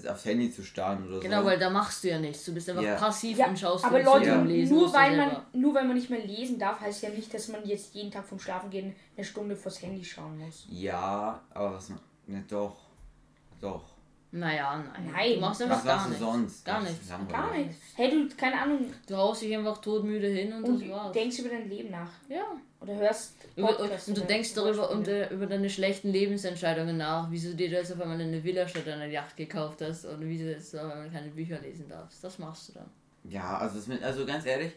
aufs 0.08 0.26
Handy 0.26 0.52
zu 0.52 0.64
starren 0.64 1.08
oder 1.08 1.20
Genau, 1.20 1.42
so. 1.42 1.46
weil 1.48 1.58
da 1.60 1.70
machst 1.70 2.04
du 2.04 2.10
ja 2.10 2.20
nichts. 2.20 2.44
Du 2.46 2.54
bist 2.54 2.70
einfach 2.70 2.84
Ja. 2.84 2.96
passiv 2.96 3.38
Ja, 3.38 3.48
und 3.48 3.58
schaust 3.60 3.86
aber 3.86 4.00
dir 4.00 4.06
Leute, 4.06 4.30
beim 4.32 4.48
Lesen 4.48 4.78
nur 4.78 4.94
weil, 4.94 5.16
man, 5.18 5.30
selber. 5.30 5.46
nur 5.54 5.74
weil 5.76 5.86
man 5.86 5.96
nicht 5.96 6.10
mehr 6.10 6.26
lesen 6.26 6.60
darf, 6.60 6.80
heißt 6.82 7.04
ja 7.04 7.10
nicht, 7.10 7.34
dass 7.34 7.48
man 7.48 7.66
jetzt 7.66 7.94
jeden 7.96 8.12
Tag 8.12 8.26
vom 8.26 8.40
Schlafen 8.40 8.70
gehen 8.70 8.96
eine 9.16 9.26
Stunde 9.26 9.56
vors 9.56 9.82
Handy 9.82 10.04
schauen 10.04 10.38
muss. 10.38 10.66
Ja, 10.70 11.42
aber 11.54 11.74
was 11.76 11.90
man. 11.90 12.00
Ne, 12.28 12.44
doch. 12.50 12.78
Doch. 13.62 13.84
Naja, 14.32 14.78
nein. 14.94 15.10
Nein. 15.12 15.34
Du 15.36 15.40
machst 15.42 15.62
einfach 15.64 15.78
Was 15.78 15.86
gar 15.86 15.96
machst 15.96 16.08
du 16.08 16.10
nichts. 16.12 16.26
sonst? 16.26 16.66
Gar 16.66 16.82
nichts. 16.82 17.10
Gar 17.30 17.52
nichts. 17.58 17.76
Hey, 17.96 18.12
du, 18.12 18.36
keine 18.36 18.62
Ahnung, 18.62 18.94
Du 19.08 19.16
haust 19.18 19.42
dich 19.42 19.58
einfach 19.58 19.80
todmüde 19.80 20.28
hin 20.28 20.54
und, 20.54 20.64
und 20.66 20.82
das 20.82 20.90
war's. 20.90 21.12
denkst 21.14 21.40
über 21.40 21.50
dein 21.50 21.68
Leben 21.68 21.90
nach. 21.90 22.12
ja. 22.30 22.44
Oder 22.82 22.96
hörst 22.96 23.34
und, 23.58 23.66
Podcasts 23.66 24.08
und 24.08 24.18
du 24.18 24.22
denkst 24.22 24.54
darüber 24.54 24.90
und, 24.90 25.08
äh, 25.08 25.30
über 25.34 25.48
deine 25.48 25.70
schlechten 25.70 26.12
Lebensentscheidungen 26.12 26.96
nach, 26.96 27.30
wieso 27.30 27.54
dir 27.54 27.68
jetzt 27.68 27.92
auf 27.92 28.00
einmal 28.00 28.20
eine 28.20 28.42
Villa 28.44 28.68
statt 28.68 28.88
einer 28.88 29.06
Yacht 29.06 29.36
gekauft 29.36 29.82
hast 29.82 30.06
und 30.06 30.22
wieso 30.22 30.46
jetzt 30.46 30.74
auf 30.78 30.90
einmal 30.92 31.10
keine 31.10 31.28
Bücher 31.30 31.60
lesen 31.60 31.90
darfst. 31.90 32.24
Das 32.24 32.40
machst 32.40 32.70
du 32.70 32.74
dann. 32.74 32.90
Ja, 33.26 33.58
also, 33.58 33.76
das 33.76 33.88
mit, 33.88 34.02
also 34.02 34.26
ganz 34.26 34.46
ehrlich, 34.46 34.72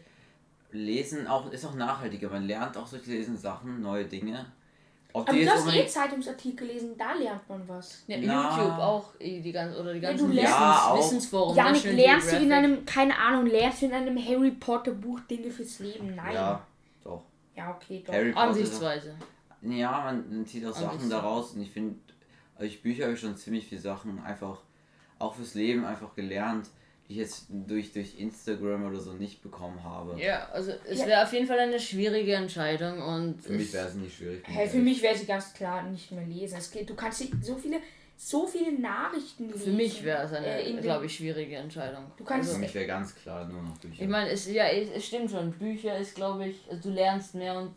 Lesen 0.73 1.27
auch, 1.27 1.49
ist 1.51 1.63
auch 1.65 1.75
nachhaltiger. 1.75 2.29
Man 2.29 2.45
lernt 2.45 2.75
auch 2.77 2.89
durch 2.89 3.05
Lesen 3.05 3.37
Sachen, 3.37 3.81
neue 3.81 4.05
Dinge. 4.05 4.45
Ob 5.13 5.29
Aber 5.29 5.37
du 5.37 5.47
hast 5.47 5.71
eh 5.73 5.85
Zeitungsartikel 5.85 6.67
gelesen, 6.67 6.95
da 6.97 7.13
lernt 7.13 7.47
man 7.47 7.61
was. 7.69 8.03
Ja, 8.07 8.17
Na. 8.19 8.49
YouTube 8.49 8.79
auch, 8.79 9.13
eh, 9.19 9.39
die 9.39 9.51
ganzen, 9.51 9.79
oder 9.79 9.93
die 9.93 9.99
Ja, 9.99 10.09
ganzen 10.09 10.27
du 10.29 10.33
lernst- 10.33 10.51
Ja, 10.51 10.87
auch. 10.89 10.97
Wissens, 10.97 11.13
Wissensforum. 11.13 11.55
Janik, 11.55 11.73
National 11.75 11.95
lernst 12.05 12.31
du 12.31 12.35
in 12.37 12.51
einem, 12.51 12.85
keine 12.85 13.17
Ahnung, 13.17 13.45
lernst 13.45 13.81
du 13.83 13.85
in 13.85 13.93
einem 13.93 14.17
Harry 14.17 14.51
Potter 14.51 14.91
Buch 14.91 15.19
Dinge 15.29 15.51
fürs 15.51 15.77
Leben? 15.79 16.15
Nein. 16.15 16.33
Ja. 16.33 16.65
Ja, 17.55 17.71
okay, 17.75 18.03
doch. 18.05 18.13
Harry 18.13 18.31
Potter. 18.31 18.47
Ansichtsweise. 18.47 19.15
Ja, 19.61 20.01
man, 20.03 20.29
man 20.37 20.45
zieht 20.45 20.65
auch 20.65 20.75
Sachen 20.75 21.09
daraus 21.09 21.51
und 21.53 21.61
ich 21.61 21.71
finde, 21.71 21.95
durch 22.57 22.81
Bücher 22.81 23.03
habe 23.05 23.13
ich 23.13 23.19
schon 23.19 23.35
ziemlich 23.37 23.65
viele 23.67 23.79
Sachen 23.81 24.21
einfach, 24.23 24.61
auch 25.19 25.35
fürs 25.35 25.53
Leben 25.53 25.85
einfach 25.85 26.13
gelernt, 26.15 26.67
die 27.07 27.13
ich 27.13 27.17
jetzt 27.19 27.45
durch, 27.49 27.91
durch 27.93 28.19
Instagram 28.19 28.85
oder 28.85 28.99
so 28.99 29.13
nicht 29.13 29.41
bekommen 29.41 29.81
habe. 29.83 30.19
Ja, 30.21 30.47
also 30.49 30.71
es 30.85 30.99
Ja. 30.99 31.07
wäre 31.07 31.23
auf 31.23 31.31
jeden 31.33 31.47
Fall 31.47 31.59
eine 31.59 31.79
schwierige 31.79 32.33
Entscheidung 32.35 33.01
und 33.01 33.41
Für 33.41 33.53
mich 33.53 33.71
wäre 33.73 33.87
es 33.87 33.93
nicht 33.95 34.15
schwierig. 34.17 34.43
Hey, 34.45 34.67
für 34.67 34.77
ehrlich. 34.77 34.83
mich 34.93 35.01
wäre 35.01 35.15
sie 35.17 35.25
ganz 35.25 35.53
klar 35.53 35.83
nicht 35.83 36.11
mehr 36.11 36.25
lesen. 36.25 36.57
Es 36.57 36.71
geht, 36.71 36.89
du 36.89 36.95
kannst 36.95 37.19
sie- 37.19 37.31
so 37.41 37.55
viele, 37.55 37.77
so 38.29 38.47
viele 38.47 38.79
Nachrichten 38.79 39.47
lesen. 39.49 39.59
für 39.61 39.71
mich 39.71 40.03
wäre 40.03 40.23
es 40.23 40.31
äh, 40.31 40.37
eine, 40.37 40.61
in 40.61 40.75
den- 40.77 40.83
glaube 40.83 41.05
ich, 41.07 41.15
schwierige 41.15 41.57
Entscheidung. 41.57 42.05
Du 42.17 42.23
kannst- 42.23 42.49
Für 42.49 42.55
also, 42.55 42.65
mich 42.65 42.73
wäre 42.73 42.87
ganz 42.87 43.13
klar 43.15 43.45
nur 43.47 43.61
noch 43.61 43.77
Bücher. 43.77 44.01
ich 44.03 44.07
meine, 44.09 44.29
es 44.29 44.49
ja, 44.49 44.67
es, 44.67 44.89
es 44.95 45.05
stimmt 45.05 45.31
schon. 45.31 45.51
Bücher 45.51 45.97
ist, 45.97 46.15
glaube 46.15 46.47
ich, 46.47 46.57
also 46.69 46.89
du 46.89 46.95
lernst 46.95 47.35
mehr 47.35 47.57
und 47.59 47.73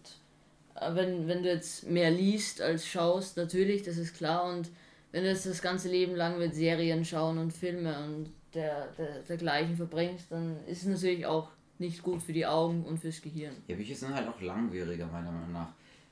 äh, 0.77 0.95
wenn, 0.95 1.27
wenn 1.27 1.43
du 1.43 1.49
jetzt 1.49 1.89
mehr 1.89 2.11
liest 2.11 2.61
als 2.63 2.87
schaust, 2.87 3.37
natürlich, 3.37 3.83
das 3.83 3.97
ist 3.97 4.17
klar. 4.17 4.45
Und 4.53 4.71
wenn 5.13 5.25
du 5.25 5.31
jetzt 5.31 5.47
das 5.47 5.61
ganze 5.63 5.89
Leben 5.89 6.15
lang 6.15 6.39
mit 6.39 6.55
Serien 6.55 7.05
schauen 7.05 7.39
und 7.39 7.53
Filme 7.53 7.99
und 8.05 8.33
der, 8.55 8.89
der, 8.99 9.23
dergleichen 9.23 9.77
verbringst, 9.77 10.31
dann 10.31 10.57
ist 10.67 10.83
es 10.83 10.89
natürlich 10.89 11.27
auch 11.27 11.49
nicht 11.79 12.03
gut 12.03 12.23
für 12.23 12.33
die 12.33 12.47
Augen 12.47 12.85
und 12.85 12.99
fürs 12.99 13.21
Gehirn. 13.21 13.55
Ja, 13.67 13.77
Bücher 13.77 13.95
sind 13.95 14.15
halt 14.15 14.29
auch 14.29 14.41
langwieriger, 14.41 15.07
meiner 15.07 15.31
Meinung 15.33 15.53
nach. 15.53 15.69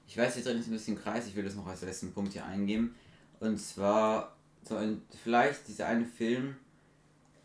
Ich 0.07 0.18
weiß, 0.18 0.37
jetzt 0.37 0.47
drin 0.47 0.59
ist 0.59 0.66
ein 0.66 0.73
bisschen 0.73 1.01
Kreis, 1.01 1.27
ich 1.27 1.35
will 1.37 1.44
das 1.44 1.55
noch 1.55 1.66
als 1.66 1.81
letzten 1.83 2.12
Punkt 2.12 2.33
hier 2.33 2.44
eingeben. 2.44 2.94
Und 3.40 3.59
zwar, 3.59 4.37
so 4.62 4.77
ein, 4.77 5.03
vielleicht 5.23 5.68
dieser 5.68 5.87
eine 5.87 6.05
Film 6.07 6.57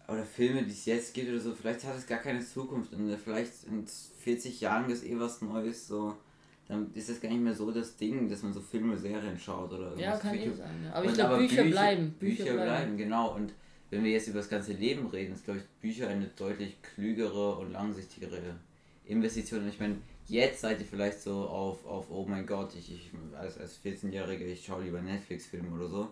oder 0.08 0.23
Filme, 0.25 0.63
die 0.63 0.71
es 0.71 0.86
jetzt 0.86 1.13
gibt 1.13 1.30
oder 1.30 1.39
so, 1.39 1.54
vielleicht 1.54 1.84
hat 1.84 1.95
es 1.97 2.08
gar 2.08 2.19
keine 2.19 2.39
Zukunft 2.45 2.93
und 2.93 3.15
vielleicht 3.17 3.63
in 3.65 3.86
40 3.88 4.62
Jahren 4.62 4.89
ist 4.89 5.04
eh 5.06 5.19
was 5.19 5.41
Neues, 5.41 5.88
so. 5.88 6.15
Dann 6.67 6.91
ist 6.93 7.10
das 7.10 7.19
gar 7.19 7.30
nicht 7.30 7.41
mehr 7.41 7.54
so 7.56 7.71
das 7.71 7.97
Ding, 7.97 8.30
dass 8.30 8.43
man 8.43 8.54
so 8.54 8.62
Filme, 8.62 8.95
Serien 8.95 9.38
schaut 9.39 9.71
oder 9.73 9.89
Ja, 9.97 10.13
irgendwas. 10.13 10.19
kann 10.21 10.36
eh 10.36 10.45
Bücher- 10.45 10.56
sein. 10.58 10.84
Ja. 10.86 10.91
Aber 10.93 11.04
ich 11.04 11.10
Und 11.10 11.15
glaube, 11.15 11.30
aber 11.34 11.39
Bücher, 11.39 11.63
bleiben. 11.63 12.12
Bücher, 12.19 12.43
Bücher, 12.43 12.54
bleiben. 12.54 12.65
bleiben, 12.67 12.97
genau. 12.97 13.36
Und 13.36 13.54
wenn 13.89 14.04
wir 14.04 14.12
jetzt 14.12 14.28
über 14.28 14.38
das 14.38 14.49
ganze 14.49 14.73
Leben 14.73 15.08
reden, 15.08 15.34
ist, 15.34 15.45
glaube 15.45 15.62
ich, 15.62 15.65
Bücher 15.82 16.08
eine 16.10 16.28
deutlich 16.38 16.78
klügere 16.84 17.58
und 17.58 17.71
langsichtigere 17.71 18.56
Investition. 19.06 19.63
Und 19.63 19.69
ich 19.69 19.80
meine, 19.80 19.95
jetzt 20.29 20.61
seid 20.61 20.79
ihr 20.79 20.85
vielleicht 20.85 21.21
so 21.21 21.47
auf, 21.47 21.85
auf 21.85 22.07
oh 22.09 22.25
mein 22.27 22.45
Gott, 22.45 22.73
ich, 22.75 22.91
ich 22.93 23.11
als, 23.37 23.57
als 23.57 23.79
14-Jähriger, 23.83 24.45
ich 24.45 24.65
schaue 24.65 24.83
lieber 24.83 25.01
Netflix-Filme 25.01 25.69
oder 25.75 25.87
so. 25.87 26.09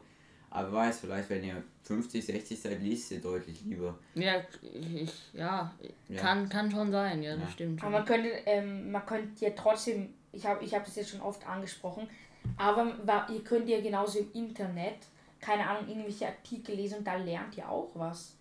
Aber 0.50 0.72
weiß, 0.72 1.02
vielleicht, 1.02 1.30
wenn 1.30 1.44
ihr 1.44 1.62
50, 1.84 2.26
60 2.26 2.60
seid, 2.62 2.82
liest 2.82 3.12
ihr 3.12 3.22
deutlich 3.22 3.62
lieber. 3.66 3.98
Ja, 4.16 4.36
ich, 4.62 5.12
ja, 5.34 5.74
Ja. 6.08 6.22
Kann, 6.22 6.48
kann 6.48 6.72
schon 6.72 6.90
sein, 6.92 7.22
ja, 7.22 7.34
das 7.36 7.44
Ja. 7.44 7.50
stimmt. 7.52 7.84
Aber 7.84 7.90
Schon. 7.90 7.92
man 8.00 8.06
könnte, 8.06 8.30
ähm, 8.46 8.92
man 8.92 9.06
könnte 9.06 9.46
ja 9.46 9.52
trotzdem, 9.56 10.14
ich 10.32 10.46
habe 10.46 10.64
ich 10.64 10.74
hab 10.74 10.86
das 10.86 10.96
jetzt 10.96 11.10
schon 11.10 11.22
oft 11.22 11.46
angesprochen, 11.46 12.08
aber 12.58 12.96
ihr 13.30 13.44
könnt 13.44 13.68
ja 13.68 13.82
genauso 13.82 14.20
im 14.20 14.32
Internet, 14.34 15.00
keine 15.42 15.68
Ahnung, 15.68 15.90
irgendwelche 15.90 16.28
Artikel 16.28 16.76
lesen 16.76 17.00
und 17.00 17.08
da 17.08 17.16
lernt 17.18 17.56
ihr 17.58 17.70
auch 17.70 17.90
was. 17.96 18.34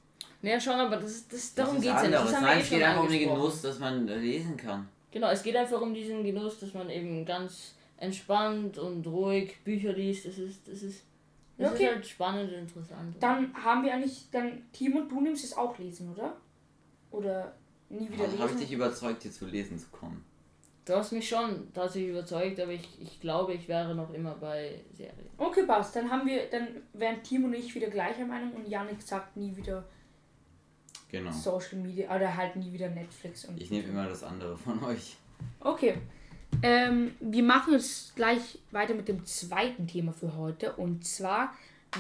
Ja, 0.42 0.60
schon, 0.60 0.74
aber 0.74 0.96
das, 0.98 1.26
das, 1.26 1.54
darum 1.54 1.74
das 1.76 1.84
ist 1.84 1.90
geht 1.90 1.96
es 1.96 2.02
ja 2.02 2.22
nicht. 2.22 2.32
Das 2.32 2.70
eh 2.72 2.74
geht 2.76 2.84
einfach 2.84 3.02
um 3.02 3.08
den. 3.08 3.28
Genuss, 3.28 3.62
dass 3.62 3.78
man 3.80 4.06
lesen 4.06 4.56
kann. 4.56 4.88
Genau, 5.10 5.30
es 5.30 5.42
geht 5.42 5.56
einfach 5.56 5.80
um 5.80 5.94
diesen 5.94 6.24
Genuss, 6.24 6.58
dass 6.60 6.74
man 6.74 6.90
eben 6.90 7.24
ganz 7.24 7.74
entspannt 7.96 8.78
und 8.78 9.06
ruhig 9.06 9.56
Bücher 9.64 9.92
liest. 9.92 10.26
Das 10.26 10.38
ist, 10.38 10.66
das 10.68 10.82
ist, 10.82 11.04
das 11.56 11.72
Okay. 11.72 11.84
ist 11.84 11.90
halt 11.94 12.06
spannend 12.06 12.52
und 12.52 12.58
interessant. 12.58 13.16
Dann 13.20 13.54
haben 13.54 13.84
wir 13.84 13.94
eigentlich, 13.94 14.26
dann, 14.30 14.62
Timo, 14.72 15.02
du 15.02 15.20
nimmst 15.20 15.44
es 15.44 15.56
auch 15.56 15.78
lesen, 15.78 16.12
oder? 16.12 16.36
Oder 17.10 17.54
nie 17.88 18.10
wieder 18.10 18.24
Habe 18.24 18.34
ich 18.34 18.40
lesen? 18.40 18.58
dich 18.58 18.72
überzeugt, 18.72 19.22
hier 19.22 19.32
zu 19.32 19.46
lesen 19.46 19.78
zu 19.78 19.88
kommen? 19.88 20.24
Du 20.84 20.94
hast 20.94 21.12
mich 21.12 21.28
schon 21.28 21.72
tatsächlich 21.72 22.10
überzeugt, 22.10 22.60
aber 22.60 22.72
ich, 22.72 22.88
ich 23.00 23.20
glaube, 23.20 23.54
ich 23.54 23.66
wäre 23.66 23.94
noch 23.94 24.12
immer 24.14 24.34
bei 24.34 24.80
Serien. 24.92 25.28
Okay, 25.36 25.64
passt. 25.66 25.96
Dann 25.96 26.08
haben 26.10 26.26
wir, 26.28 26.48
dann 26.50 26.68
wären 26.92 27.22
Timo 27.24 27.46
und 27.48 27.54
ich 27.54 27.74
wieder 27.74 27.88
gleicher 27.88 28.24
Meinung 28.24 28.52
und 28.54 28.68
Janik 28.68 29.02
sagt 29.02 29.36
nie 29.36 29.56
wieder 29.56 29.84
Genau. 31.10 31.30
Social 31.30 31.78
Media 31.78 32.14
oder 32.14 32.36
halt 32.36 32.56
nie 32.56 32.72
wieder 32.72 32.88
Netflix 32.88 33.44
und 33.44 33.60
Ich 33.60 33.70
nehme 33.70 33.88
immer 33.88 34.08
das 34.08 34.22
andere 34.22 34.56
von 34.56 34.82
euch. 34.84 35.16
Okay. 35.60 35.94
Ähm, 36.62 37.14
wir 37.20 37.42
machen 37.42 37.74
jetzt 37.74 38.16
gleich 38.16 38.58
weiter 38.70 38.94
mit 38.94 39.08
dem 39.08 39.24
zweiten 39.24 39.86
Thema 39.86 40.12
für 40.12 40.36
heute. 40.36 40.72
Und 40.72 41.04
zwar, 41.04 41.52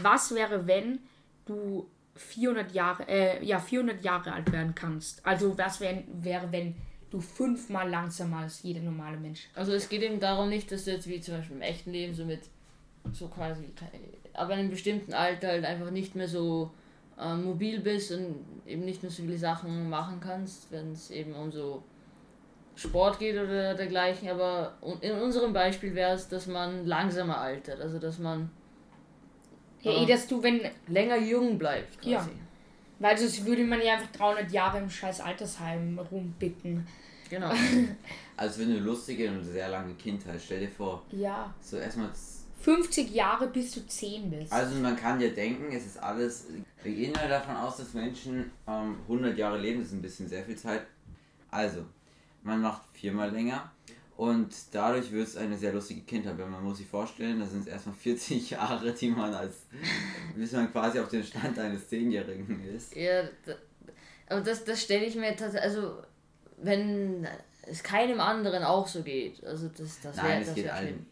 was 0.02 0.34
wäre, 0.34 0.66
wenn 0.66 1.00
du 1.44 1.88
400 2.16 2.72
Jahre, 2.72 3.08
äh, 3.08 3.44
ja, 3.44 3.60
400 3.60 4.02
Jahre 4.02 4.32
alt 4.32 4.50
werden 4.52 4.74
kannst. 4.74 5.24
Also 5.24 5.56
was 5.58 5.80
wär, 5.80 6.02
wäre, 6.22 6.50
wenn 6.50 6.74
du 7.10 7.20
fünfmal 7.20 7.88
langsamer 7.88 8.38
als 8.38 8.62
jeder 8.62 8.80
normale 8.80 9.16
Mensch. 9.16 9.48
Also 9.54 9.72
es 9.72 9.88
geht 9.88 10.02
eben 10.02 10.20
darum 10.20 10.48
nicht, 10.48 10.72
dass 10.72 10.84
du 10.84 10.92
jetzt 10.92 11.08
wie 11.08 11.20
zum 11.20 11.36
Beispiel 11.36 11.56
im 11.56 11.62
echten 11.62 11.92
Leben 11.92 12.14
so 12.14 12.24
mit 12.24 12.40
so 13.12 13.28
quasi, 13.28 13.64
aber 14.32 14.54
in 14.54 14.60
einem 14.60 14.70
bestimmten 14.70 15.14
Alter 15.14 15.48
halt 15.48 15.64
einfach 15.64 15.90
nicht 15.90 16.16
mehr 16.16 16.26
so 16.26 16.72
äh, 17.18 17.34
mobil 17.34 17.80
bist 17.80 18.12
und 18.12 18.44
eben 18.66 18.84
nicht 18.84 19.02
mehr 19.02 19.10
so 19.10 19.22
viele 19.22 19.38
Sachen 19.38 19.88
machen 19.88 20.20
kannst, 20.20 20.70
wenn 20.70 20.92
es 20.92 21.10
eben 21.10 21.34
um 21.34 21.50
so 21.50 21.82
Sport 22.74 23.18
geht 23.18 23.36
oder 23.36 23.74
dergleichen. 23.74 24.28
Aber 24.28 24.76
in 25.00 25.12
unserem 25.12 25.52
Beispiel 25.52 25.94
wäre 25.94 26.14
es, 26.14 26.28
dass 26.28 26.46
man 26.46 26.86
langsamer 26.86 27.38
altert, 27.38 27.80
also 27.80 27.98
dass 27.98 28.18
man 28.18 28.50
ja, 29.82 30.02
eh, 30.02 30.06
dass 30.06 30.26
du, 30.26 30.42
wenn 30.42 30.60
länger 30.88 31.16
jung 31.16 31.58
bleibt. 31.58 32.00
Quasi. 32.00 32.10
Ja. 32.10 32.28
Weil 32.98 33.16
sonst 33.16 33.44
würde 33.44 33.64
man 33.64 33.80
ja 33.82 33.94
einfach 33.94 34.10
300 34.12 34.50
Jahre 34.50 34.78
im 34.78 34.90
scheiß 34.90 35.20
Altersheim 35.20 35.98
rumbitten. 36.10 36.86
Genau. 37.28 37.50
also 38.36 38.60
wenn 38.60 38.70
du 38.70 38.78
lustige 38.78 39.30
und 39.30 39.44
sehr 39.44 39.68
lange 39.68 39.94
Kindheit, 39.94 40.40
stell 40.42 40.60
dir 40.60 40.68
vor. 40.68 41.02
Ja. 41.10 41.52
So 41.60 41.76
erstmal 41.76 42.10
50 42.60 43.10
Jahre 43.10 43.48
bis 43.48 43.72
du 43.72 43.86
10 43.86 44.30
bist. 44.30 44.52
Also 44.52 44.76
man 44.76 44.96
kann 44.96 45.20
ja 45.20 45.28
denken, 45.28 45.72
es 45.72 45.86
ist 45.86 45.98
alles. 45.98 46.46
Wir 46.82 46.94
gehen 46.94 47.14
ja 47.14 47.28
davon 47.28 47.56
aus, 47.56 47.76
dass 47.76 47.94
Menschen 47.94 48.50
ähm, 48.66 48.96
100 49.02 49.36
Jahre 49.36 49.58
leben, 49.58 49.80
das 49.80 49.88
ist 49.88 49.94
ein 49.94 50.02
bisschen 50.02 50.28
sehr 50.28 50.44
viel 50.44 50.56
Zeit. 50.56 50.82
Also, 51.50 51.84
man 52.42 52.60
macht 52.60 52.82
viermal 52.92 53.30
länger 53.30 53.70
und 54.16 54.54
dadurch 54.72 55.12
wird 55.12 55.28
es 55.28 55.36
eine 55.36 55.56
sehr 55.56 55.72
lustige 55.72 56.00
Kindheit, 56.02 56.38
wenn 56.38 56.50
man 56.50 56.64
muss 56.64 56.78
sich 56.78 56.86
vorstellen, 56.86 57.38
da 57.38 57.46
sind 57.46 57.60
es 57.60 57.66
erstmal 57.66 57.94
40 57.94 58.50
Jahre, 58.50 58.92
die 58.92 59.10
man 59.10 59.34
als, 59.34 59.66
bis 60.34 60.52
man 60.52 60.72
quasi 60.72 60.98
auf 60.98 61.08
den 61.08 61.22
Stand 61.22 61.58
eines 61.58 61.88
Zehnjährigen 61.88 62.64
ist. 62.74 62.96
Ja, 62.96 63.24
aber 64.28 64.40
das, 64.40 64.64
das 64.64 64.82
stelle 64.82 65.04
ich 65.04 65.14
mir 65.14 65.36
tatsächlich, 65.36 65.62
also 65.62 66.02
wenn 66.56 67.28
es 67.62 67.82
keinem 67.82 68.20
anderen 68.20 68.64
auch 68.64 68.86
so 68.86 69.02
geht, 69.02 69.44
also 69.44 69.68
das, 69.68 70.00
das 70.00 70.16
wäre 70.16 70.40
das 70.40 70.56
wär 70.56 70.76
schlimm. 70.76 71.06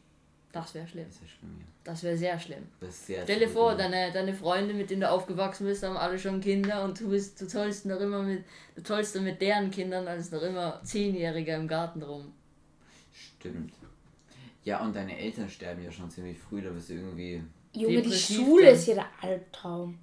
Das 0.55 0.73
wäre 0.73 0.87
schlimm. 0.87 1.07
Das 1.09 1.21
wäre 1.21 1.29
schlimm, 1.29 1.57
ja. 1.59 1.67
Das 1.83 2.03
wäre 2.05 2.17
sehr 2.17 2.39
schlimm. 2.39 2.63
Sehr 2.89 3.25
Stell 3.25 3.41
dir 3.41 3.49
vor, 3.49 3.75
deine, 3.75 4.13
deine 4.13 4.33
Freunde, 4.33 4.73
mit 4.73 4.89
denen 4.89 5.01
du 5.01 5.11
aufgewachsen 5.11 5.67
bist, 5.67 5.83
haben 5.83 5.97
alle 5.97 6.17
schon 6.17 6.41
Kinder 6.41 6.85
und 6.85 7.01
du 7.01 7.11
bist, 7.11 7.41
du 7.41 7.49
tollst 7.49 7.87
noch 7.87 7.99
immer 7.99 8.23
mit, 8.23 8.45
du 8.77 8.83
tollst 8.85 9.21
mit 9.21 9.41
deren 9.41 9.73
Kindern 9.73 10.07
als 10.07 10.31
noch 10.31 10.43
immer 10.43 10.81
Zehnjähriger 10.85 11.57
im 11.57 11.67
Garten 11.67 12.03
rum. 12.03 12.33
Stimmt. 13.13 13.75
Ja, 14.63 14.81
und 14.81 14.95
deine 14.95 15.19
Eltern 15.19 15.49
sterben 15.49 15.83
ja 15.83 15.91
schon 15.91 16.09
ziemlich 16.09 16.39
früh, 16.39 16.63
da 16.63 16.71
bist 16.71 16.89
du 16.89 16.95
irgendwie. 16.95 17.43
Junge, 17.73 18.03
die 18.03 18.13
Schule 18.13 18.67
dann. 18.67 18.75
ist 18.75 18.87
ja 18.87 18.95
der 18.95 19.09
Albtraum. 19.21 19.99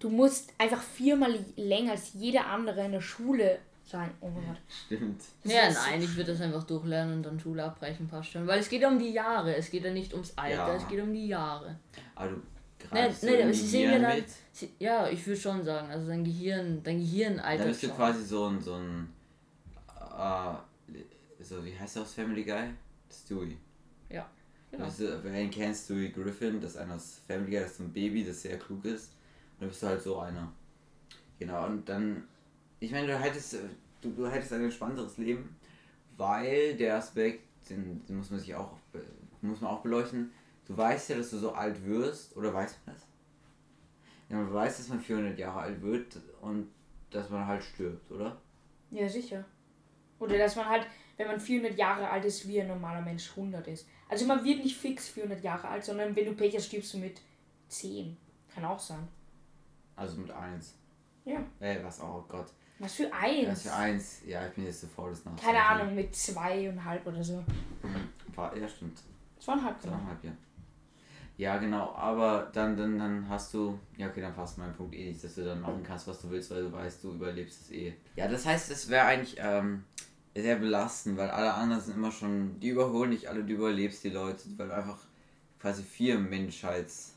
Du 0.00 0.10
musst 0.10 0.52
einfach 0.58 0.82
viermal 0.82 1.38
länger 1.54 1.92
als 1.92 2.12
jeder 2.14 2.46
andere 2.46 2.84
in 2.84 2.92
der 2.92 3.00
Schule 3.00 3.60
sein. 3.84 4.10
Oh 4.20 4.30
Gott. 4.30 4.58
Stimmt. 4.86 5.22
Ja, 5.44 5.70
nein, 5.70 6.02
ich 6.02 6.16
würde 6.16 6.32
das 6.32 6.40
einfach 6.40 6.64
durchlernen 6.64 7.16
und 7.16 7.22
dann 7.22 7.38
Schule 7.38 7.64
abbrechen, 7.64 8.08
passt 8.08 8.30
schon. 8.30 8.46
Weil 8.46 8.60
es 8.60 8.68
geht 8.68 8.84
um 8.84 8.98
die 8.98 9.12
Jahre, 9.12 9.54
es 9.54 9.70
geht 9.70 9.84
ja 9.84 9.92
nicht 9.92 10.12
ums 10.12 10.32
Alter, 10.36 10.68
ja. 10.68 10.74
es 10.74 10.88
geht 10.88 11.00
um 11.00 11.12
die 11.12 11.28
Jahre. 11.28 11.78
Aber 12.14 12.30
du 12.30 12.42
greifst 12.78 13.22
nee, 13.24 13.44
nee, 13.44 13.52
sie 13.52 13.66
sehen 13.66 13.92
ja 13.92 13.98
dann, 13.98 14.24
sie, 14.52 14.70
Ja, 14.78 15.08
ich 15.08 15.26
würde 15.26 15.40
schon 15.40 15.62
sagen, 15.62 15.90
also 15.90 16.08
dein 16.08 16.24
Gehirn, 16.24 16.82
dein 16.82 16.98
Gehirn 16.98 17.38
altert 17.40 17.66
Da 17.66 17.68
bist 17.68 17.82
du 17.82 17.88
quasi 17.90 18.24
so 18.24 18.46
ein, 18.46 18.60
so 18.60 18.74
ein, 18.74 19.08
uh, 19.98 20.54
so 21.40 21.64
wie 21.64 21.78
heißt 21.78 21.96
der 21.96 22.02
aus 22.02 22.14
Family 22.14 22.44
Guy? 22.44 22.70
Stewie. 23.10 23.58
Ja. 24.08 24.28
Genau. 24.70 24.86
Weißt 24.86 25.00
du, 25.00 25.22
wer 25.22 25.40
ihn 25.40 25.50
kennt, 25.50 25.76
Stewie 25.76 26.10
Griffin, 26.10 26.60
das 26.60 26.72
ist 26.72 26.76
einer 26.78 26.94
aus 26.94 27.20
Family 27.26 27.50
Guy, 27.50 27.60
das 27.60 27.72
ist 27.72 27.76
so 27.78 27.84
ein 27.84 27.92
Baby, 27.92 28.24
das 28.24 28.42
sehr 28.42 28.58
klug 28.58 28.84
ist. 28.84 29.12
Und 29.54 29.60
dann 29.60 29.68
bist 29.68 29.82
du 29.82 29.86
halt 29.86 30.02
so 30.02 30.18
einer. 30.18 30.50
Genau, 31.38 31.66
und 31.66 31.88
dann, 31.88 32.24
ich 32.82 32.90
meine, 32.90 33.06
du 33.06 33.18
hättest, 33.18 33.56
du, 34.00 34.10
du 34.10 34.26
hättest 34.26 34.52
ein 34.52 34.70
spannenderes 34.72 35.16
Leben, 35.16 35.56
weil 36.16 36.76
der 36.76 36.96
Aspekt, 36.96 37.44
den, 37.70 38.04
den 38.06 38.16
muss 38.16 38.30
man 38.30 38.40
sich 38.40 38.54
auch, 38.56 38.76
muss 39.40 39.60
man 39.60 39.70
auch 39.70 39.82
beleuchten, 39.82 40.32
du 40.66 40.76
weißt 40.76 41.10
ja, 41.10 41.16
dass 41.16 41.30
du 41.30 41.38
so 41.38 41.52
alt 41.52 41.84
wirst, 41.84 42.36
oder 42.36 42.52
weißt 42.52 42.76
du 42.76 42.90
das? 42.90 43.06
Ja, 44.28 44.36
man 44.36 44.52
weiß, 44.52 44.78
dass 44.78 44.88
man 44.88 45.00
400 45.00 45.38
Jahre 45.38 45.60
alt 45.60 45.80
wird 45.80 46.18
und 46.40 46.68
dass 47.10 47.30
man 47.30 47.46
halt 47.46 47.62
stirbt, 47.62 48.10
oder? 48.10 48.40
Ja, 48.90 49.08
sicher. 49.08 49.44
Oder 50.18 50.38
dass 50.38 50.56
man 50.56 50.68
halt, 50.68 50.86
wenn 51.16 51.28
man 51.28 51.38
400 51.38 51.78
Jahre 51.78 52.10
alt 52.10 52.24
ist, 52.24 52.48
wie 52.48 52.60
ein 52.60 52.68
normaler 52.68 53.02
Mensch 53.02 53.30
100 53.30 53.68
ist. 53.68 53.86
Also 54.08 54.26
man 54.26 54.44
wird 54.44 54.58
nicht 54.58 54.76
fix 54.76 55.08
400 55.08 55.42
Jahre 55.44 55.68
alt, 55.68 55.84
sondern 55.84 56.16
wenn 56.16 56.24
du 56.24 56.34
Pech 56.34 56.56
hast, 56.56 56.66
stirbst 56.66 56.94
du 56.94 56.98
mit 56.98 57.20
10. 57.68 58.16
Kann 58.52 58.64
auch 58.64 58.80
sein. 58.80 59.06
Also 59.94 60.20
mit 60.20 60.30
1. 60.30 60.74
Ja. 61.24 61.44
Ey, 61.60 61.78
was? 61.84 62.00
Oh 62.00 62.24
Gott. 62.28 62.46
Was 62.82 62.94
für 62.94 63.12
1? 63.12 63.48
Was 63.48 63.62
für 63.62 63.72
1? 63.72 64.22
Ja, 64.26 64.44
ich 64.44 64.54
bin 64.54 64.64
jetzt 64.64 64.80
so 64.80 64.88
voll 64.88 65.10
das 65.10 65.24
nach. 65.24 65.36
Keine 65.36 65.64
Ahnung, 65.64 65.94
mit 65.94 66.12
2,5 66.12 67.06
oder 67.06 67.22
so. 67.22 67.36
Mhm. 67.36 68.60
Ja, 68.60 68.68
stimmt. 68.68 68.98
2,5, 69.40 69.82
genau. 69.82 69.96
2,5, 69.96 69.98
ja. 70.24 70.32
Ja, 71.38 71.58
genau, 71.58 71.94
aber 71.94 72.50
dann, 72.52 72.76
dann, 72.76 72.98
dann 72.98 73.28
hast 73.28 73.54
du, 73.54 73.78
ja 73.96 74.08
okay, 74.08 74.20
dann 74.20 74.34
passt 74.34 74.58
mein 74.58 74.74
Punkt 74.74 74.94
eh 74.94 75.08
nicht, 75.08 75.22
dass 75.22 75.36
du 75.36 75.44
dann 75.44 75.60
machen 75.60 75.82
kannst, 75.82 76.06
was 76.08 76.20
du 76.20 76.30
willst, 76.30 76.50
weil 76.50 76.62
du 76.64 76.72
weißt, 76.72 77.04
du 77.04 77.12
überlebst 77.12 77.62
es 77.62 77.70
eh. 77.70 77.94
Ja, 78.16 78.28
das 78.28 78.44
heißt, 78.44 78.70
es 78.70 78.88
wäre 78.90 79.06
eigentlich 79.06 79.36
ähm, 79.38 79.84
sehr 80.34 80.56
belastend, 80.56 81.16
weil 81.16 81.30
alle 81.30 81.54
anderen 81.54 81.82
sind 81.82 81.96
immer 81.96 82.10
schon, 82.10 82.58
die 82.60 82.70
überholen 82.70 83.10
nicht 83.10 83.28
alle, 83.28 83.44
du 83.44 83.54
überlebst 83.54 84.02
die 84.04 84.10
Leute, 84.10 84.42
weil 84.56 84.68
du 84.68 84.74
einfach 84.74 84.98
quasi 85.60 85.82
vier 85.84 86.18
Menschheits... 86.18 87.14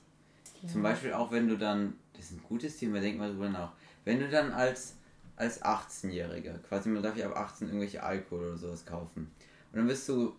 Ja. 0.61 0.69
Zum 0.69 0.83
Beispiel 0.83 1.13
auch 1.13 1.31
wenn 1.31 1.47
du 1.47 1.57
dann, 1.57 1.95
das 2.13 2.25
ist 2.25 2.31
ein 2.33 2.43
gutes 2.47 2.77
Thema, 2.77 3.01
denk 3.01 3.17
mal 3.17 3.31
drüber 3.31 3.49
nach, 3.49 3.73
wenn 4.05 4.19
du 4.19 4.29
dann 4.29 4.51
als, 4.51 4.95
als 5.35 5.61
18-Jähriger, 5.61 6.57
quasi 6.59 6.89
man 6.89 7.03
darf 7.03 7.17
ja 7.17 7.27
ab 7.27 7.37
18 7.37 7.67
irgendwelche 7.67 8.03
Alkohol 8.03 8.49
oder 8.49 8.57
sowas 8.57 8.85
kaufen, 8.85 9.31
und 9.71 9.79
dann 9.79 9.87
bist 9.87 10.07
du 10.07 10.35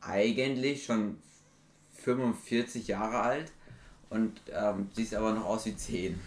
eigentlich 0.00 0.84
schon 0.84 1.18
45 1.92 2.88
Jahre 2.88 3.20
alt 3.20 3.52
und 4.10 4.40
ähm, 4.52 4.88
siehst 4.92 5.14
aber 5.14 5.32
noch 5.32 5.46
aus 5.46 5.66
wie 5.66 5.76
10. 5.76 6.20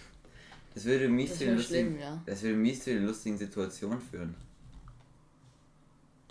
Das 0.73 0.83
würde 0.83 1.07
mies, 1.07 1.29
das 1.29 1.37
zu, 1.39 1.45
den 1.45 1.55
lustigen, 1.55 1.99
ja. 1.99 2.21
das 2.25 2.41
würde 2.41 2.57
mies 2.57 2.83
zu 2.83 2.93
den 2.93 3.05
lustigen 3.05 3.37
Situationen 3.37 4.01
führen. 4.01 4.35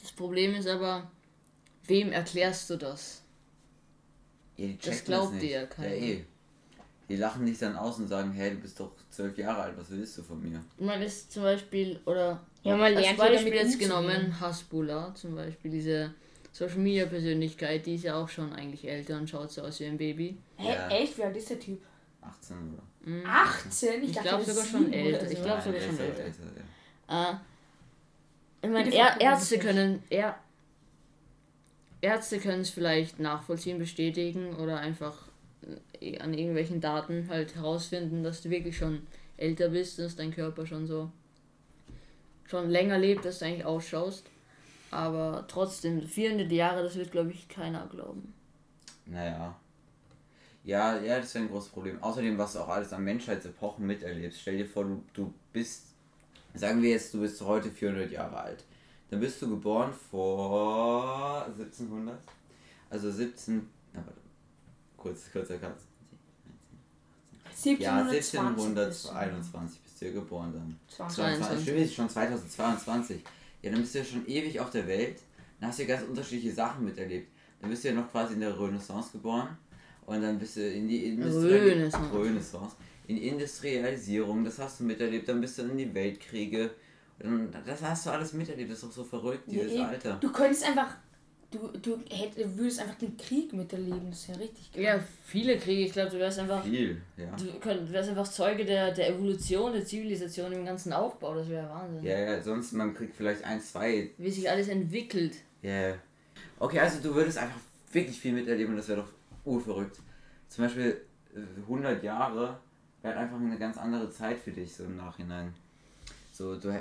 Das 0.00 0.12
Problem 0.12 0.55
ist 0.55 0.68
aber, 0.68 1.11
wem 1.87 2.12
erklärst 2.12 2.68
du 2.68 2.77
das? 2.77 3.22
Ja, 4.57 4.68
das 4.85 5.05
glaubt 5.05 5.40
dir 5.40 5.50
ja 5.50 5.66
keiner. 5.66 5.94
Ja, 5.94 6.14
eh. 6.14 6.24
Die 7.08 7.16
lachen 7.16 7.44
dich 7.44 7.58
dann 7.58 7.76
aus 7.76 7.98
und 7.98 8.08
sagen, 8.08 8.32
hey, 8.32 8.50
du 8.50 8.56
bist 8.56 8.80
doch 8.80 8.92
zwölf 9.10 9.36
Jahre 9.36 9.62
alt, 9.62 9.74
was 9.76 9.90
willst 9.90 10.16
du 10.18 10.22
von 10.22 10.42
mir? 10.42 10.62
Man 10.78 11.02
ist 11.02 11.32
zum 11.32 11.42
Beispiel, 11.42 12.00
oder 12.06 12.40
ja, 12.62 12.76
man 12.76 12.96
als 12.96 13.16
Beispiel 13.16 13.54
jetzt 13.54 13.78
genommen, 13.78 14.40
Hasbula 14.40 15.14
zum 15.14 15.34
Beispiel, 15.34 15.70
diese 15.70 16.14
Social 16.50 16.78
Media 16.78 17.04
Persönlichkeit, 17.06 17.84
die 17.84 17.96
ist 17.96 18.04
ja 18.04 18.14
auch 18.14 18.28
schon 18.28 18.52
eigentlich 18.52 18.88
älter 18.88 19.18
und 19.18 19.28
schaut 19.28 19.50
so 19.50 19.62
aus 19.62 19.80
wie 19.80 19.86
ein 19.86 19.98
Baby. 19.98 20.38
Hä, 20.56 20.68
ja. 20.68 20.88
echt? 20.88 21.18
Wie 21.18 21.24
alt 21.24 21.36
ist 21.36 21.50
der 21.50 21.60
Typ? 21.60 21.82
18 22.22 22.56
oder? 22.56 22.82
Mhm. 23.10 23.26
18? 23.26 24.02
Ich, 24.02 24.10
ich 24.10 24.20
glaube 24.20 24.44
sogar 24.44 24.64
schon 24.64 24.92
älter. 24.92 25.26
So. 25.26 25.32
Ich 25.32 25.42
glaube 25.42 25.62
sogar 25.62 25.80
schon 25.80 25.98
älter. 25.98 26.24
älter 26.24 26.42
ja. 27.08 27.32
äh, 27.32 27.36
ich 28.62 28.70
meine, 28.70 28.94
Ärzte 28.94 29.58
können, 29.58 30.02
er, 30.08 30.38
Ärzte 32.00 32.38
können 32.38 32.62
es 32.62 32.70
vielleicht 32.70 33.20
nachvollziehen, 33.20 33.78
bestätigen 33.78 34.54
oder 34.54 34.78
einfach 34.78 35.28
an 36.20 36.35
irgendwelchen 36.35 36.81
Daten 36.81 37.29
halt 37.29 37.55
herausfinden, 37.57 38.22
dass 38.22 38.42
du 38.42 38.50
wirklich 38.50 38.77
schon 38.77 39.07
älter 39.37 39.70
bist, 39.70 39.98
dass 39.98 40.16
dein 40.16 40.33
Körper 40.33 40.66
schon 40.66 40.87
so 40.87 41.11
schon 42.46 42.70
länger 42.70 42.98
lebt, 42.98 43.24
als 43.27 43.38
du 43.38 43.46
eigentlich 43.46 43.64
ausschaust. 43.64 44.24
Aber 44.90 45.44
trotzdem, 45.48 46.07
400 46.07 46.50
Jahre, 46.53 46.83
das 46.83 46.94
wird, 46.96 47.11
glaube 47.11 47.31
ich, 47.31 47.48
keiner 47.48 47.87
glauben. 47.87 48.33
Naja. 49.07 49.57
Ja, 50.62 50.98
ja, 51.00 51.18
das 51.18 51.35
wäre 51.35 51.44
ein 51.44 51.50
großes 51.50 51.70
Problem. 51.70 52.03
Außerdem, 52.03 52.38
was 52.38 52.55
du 52.55 52.61
auch 52.61 52.68
alles 52.68 52.92
an 52.92 53.05
Menschheitsepochen 53.05 53.85
miterlebst. 53.87 54.40
Stell 54.40 54.59
dir 54.59 54.66
vor, 54.66 54.85
du, 54.85 55.05
du 55.12 55.35
bist, 55.53 55.88
sagen 56.55 56.81
wir 56.81 56.90
jetzt, 56.90 57.12
du 57.12 57.20
bist 57.20 57.40
heute 57.42 57.70
400 57.70 58.11
Jahre 58.11 58.37
alt. 58.37 58.64
Dann 59.11 59.20
bist 59.20 59.42
du 59.42 59.50
geboren 59.50 59.92
vor 59.92 61.44
1700. 61.46 62.18
Also 62.88 63.11
17, 63.11 63.68
na 63.92 64.00
warte, 64.07 64.20
kurz, 65.04 65.30
kurzer 65.30 65.58
Cut. 65.58 65.76
1720 67.44 67.78
ja, 67.80 68.00
1721 68.00 69.82
bist 69.82 70.00
du 70.00 70.06
ja 70.06 70.12
geboren 70.12 70.52
dann. 70.52 71.08
22. 71.08 71.62
Stimmt, 71.62 71.92
schon 71.92 72.08
2022. 72.08 73.20
Ja, 73.62 73.70
dann 73.70 73.80
bist 73.80 73.94
du 73.94 73.98
ja 73.98 74.04
schon 74.04 74.26
ewig 74.26 74.58
auf 74.58 74.70
der 74.70 74.86
Welt. 74.88 75.20
Dann 75.60 75.68
hast 75.68 75.78
du 75.78 75.84
ja 75.84 75.96
ganz 75.96 76.08
unterschiedliche 76.08 76.54
Sachen 76.54 76.84
miterlebt. 76.84 77.28
Dann 77.60 77.70
bist 77.70 77.84
du 77.84 77.88
ja 77.88 77.94
noch 77.94 78.10
quasi 78.10 78.34
in 78.34 78.40
der 78.40 78.58
Renaissance 78.58 79.12
geboren. 79.12 79.56
Und 80.06 80.20
dann 80.22 80.38
bist 80.38 80.56
du 80.56 80.68
in 80.68 80.88
die 80.88 81.10
Renaissance. 81.10 82.12
Renaissance. 82.12 82.76
In 83.06 83.18
Industrialisierung, 83.18 84.44
das 84.44 84.58
hast 84.58 84.80
du 84.80 84.84
miterlebt. 84.84 85.28
Dann 85.28 85.40
bist 85.40 85.58
du 85.58 85.62
in 85.62 85.76
die 85.76 85.94
Weltkriege. 85.94 86.70
Und 87.22 87.52
das 87.66 87.80
hast 87.82 88.06
du 88.06 88.10
alles 88.10 88.32
miterlebt. 88.32 88.70
Das 88.70 88.78
ist 88.78 88.84
doch 88.84 88.92
so 88.92 89.04
verrückt, 89.04 89.44
dieses 89.46 89.72
ja, 89.72 89.86
Alter. 89.86 90.16
Du 90.16 90.32
könntest 90.32 90.64
einfach 90.64 90.96
du, 91.54 91.78
du, 91.78 91.98
hätt, 92.10 92.32
würdest 92.56 92.80
einfach 92.80 92.96
den 92.96 93.16
Krieg 93.16 93.52
miterleben, 93.52 94.10
das 94.10 94.20
ist 94.20 94.28
ja 94.28 94.34
richtig 94.36 94.72
geil. 94.72 94.82
Ja, 94.82 95.04
viele 95.24 95.56
Kriege, 95.56 95.82
ich 95.82 95.92
glaube, 95.92 96.10
du 96.10 96.18
wärst 96.18 96.38
einfach. 96.38 96.64
Viel, 96.64 97.00
ja. 97.16 97.34
Du, 97.36 97.58
könnt, 97.60 97.88
du 97.88 97.92
wärst 97.92 98.10
einfach 98.10 98.28
Zeuge 98.28 98.64
der, 98.64 98.92
der 98.92 99.10
Evolution, 99.10 99.72
der 99.72 99.84
Zivilisation 99.84 100.52
im 100.52 100.64
ganzen 100.64 100.92
Aufbau, 100.92 101.34
das 101.34 101.48
wäre 101.48 101.68
Wahnsinn. 101.68 102.04
Ja, 102.04 102.18
ja, 102.18 102.42
sonst 102.42 102.72
man 102.72 102.94
kriegt 102.94 103.14
vielleicht 103.14 103.44
ein, 103.44 103.60
zwei. 103.60 104.10
Wie 104.18 104.30
sich 104.30 104.50
alles 104.50 104.68
entwickelt. 104.68 105.36
Ja. 105.62 105.70
Yeah. 105.70 105.98
Okay, 106.58 106.80
also 106.80 107.00
du 107.02 107.14
würdest 107.14 107.38
einfach 107.38 107.58
wirklich 107.92 108.18
viel 108.18 108.32
miterleben 108.32 108.72
und 108.72 108.76
das 108.76 108.88
wäre 108.88 109.00
doch 109.00 109.08
urverrückt. 109.44 109.98
Zum 110.48 110.64
Beispiel 110.64 111.00
100 111.62 112.02
äh, 112.02 112.06
Jahre 112.06 112.58
wäre 113.02 113.16
einfach 113.16 113.38
eine 113.38 113.58
ganz 113.58 113.76
andere 113.76 114.10
Zeit 114.10 114.38
für 114.38 114.50
dich, 114.50 114.74
so 114.74 114.84
im 114.84 114.96
Nachhinein. 114.96 115.54
So, 116.35 116.57
du, 116.57 116.77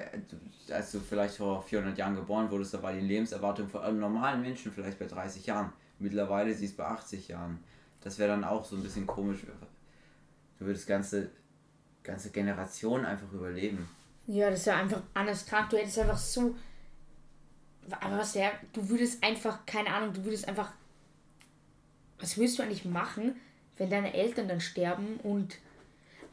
als 0.71 0.91
du 0.91 0.99
vielleicht 0.99 1.35
vor 1.35 1.61
400 1.61 1.95
Jahren 1.95 2.15
geboren 2.15 2.49
wurdest, 2.49 2.73
da 2.73 2.81
war 2.81 2.91
die 2.91 3.01
Lebenserwartung 3.01 3.69
von 3.69 3.81
einem 3.81 3.99
normalen 3.99 4.41
Menschen 4.41 4.71
vielleicht 4.71 4.97
bei 4.97 5.05
30 5.05 5.45
Jahren. 5.45 5.71
Mittlerweile 5.99 6.51
sie 6.55 6.65
ist 6.65 6.75
bei 6.75 6.85
80 6.85 7.27
Jahren. 7.27 7.63
Das 8.01 8.17
wäre 8.17 8.29
dann 8.29 8.43
auch 8.43 8.65
so 8.65 8.75
ein 8.75 8.81
bisschen 8.81 9.05
komisch. 9.05 9.41
Du 10.57 10.65
würdest 10.65 10.87
ganze, 10.87 11.29
ganze 12.01 12.31
Generationen 12.31 13.05
einfach 13.05 13.31
überleben. 13.31 13.87
Ja, 14.25 14.49
das 14.49 14.61
ist 14.61 14.65
ja 14.65 14.77
einfach 14.77 15.03
anders 15.13 15.45
krank. 15.45 15.69
Du 15.69 15.77
hättest 15.77 15.99
einfach 15.99 16.17
so. 16.17 16.55
Aber 18.01 18.17
was 18.17 18.33
ja, 18.33 18.53
du 18.73 18.89
würdest 18.89 19.23
einfach, 19.23 19.67
keine 19.67 19.93
Ahnung, 19.93 20.13
du 20.13 20.25
würdest 20.25 20.47
einfach. 20.47 20.71
Was 22.19 22.37
würdest 22.37 22.57
du 22.57 22.63
eigentlich 22.63 22.85
machen, 22.85 23.35
wenn 23.77 23.91
deine 23.91 24.15
Eltern 24.15 24.47
dann 24.47 24.61
sterben 24.61 25.17
und 25.17 25.59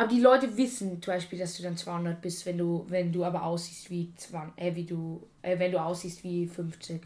aber 0.01 0.09
die 0.09 0.21
Leute 0.21 0.57
wissen 0.57 1.03
zum 1.03 1.13
Beispiel, 1.13 1.39
dass 1.39 1.59
du 1.59 1.63
dann 1.63 1.77
200 1.77 2.23
bist, 2.23 2.47
wenn 2.47 2.57
du, 2.57 2.87
wenn 2.89 3.13
du 3.13 3.23
aber 3.23 3.43
aussiehst 3.43 3.91
wie 3.91 4.11
20, 4.17 4.59
äh, 4.59 4.75
wie 4.75 4.85
du, 4.85 5.23
äh, 5.43 5.59
wenn 5.59 5.73
du 5.73 5.79
aussiehst 5.79 6.25
wie 6.25 6.47
50. 6.47 7.03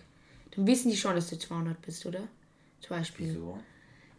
Dann 0.55 0.65
wissen 0.65 0.93
die 0.93 0.97
schon, 0.97 1.17
dass 1.17 1.29
du 1.29 1.37
200 1.37 1.83
bist, 1.83 2.07
oder? 2.07 2.21
Zum 2.81 2.97
Beispiel. 2.97 3.31
Wieso? 3.31 3.59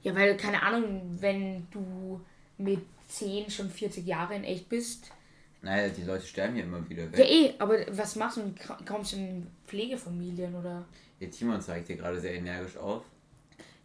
Ja, 0.03 0.13
weil, 0.13 0.35
keine 0.35 0.61
Ahnung, 0.61 1.03
wenn 1.21 1.65
du 1.71 2.19
mit 2.57 2.81
10 3.07 3.49
schon 3.49 3.69
40 3.69 4.05
Jahre 4.05 4.35
in 4.35 4.43
echt 4.43 4.67
bist. 4.67 5.09
Naja, 5.61 5.87
die 5.87 6.03
Leute 6.03 6.25
sterben 6.25 6.57
ja 6.57 6.63
immer 6.63 6.89
wieder 6.89 7.09
weg. 7.09 7.17
Ja, 7.17 7.25
eh, 7.25 7.53
aber 7.57 7.77
was 7.91 8.17
machst 8.17 8.39
du? 8.39 8.53
Kommst 8.85 9.13
du 9.13 9.15
in 9.15 9.47
Pflegefamilien 9.67 10.53
oder? 10.53 10.83
Ja, 11.21 11.29
Timon 11.29 11.61
zeigt 11.61 11.87
dir 11.87 11.95
gerade 11.95 12.19
sehr 12.19 12.33
energisch 12.33 12.75
auf. 12.75 13.05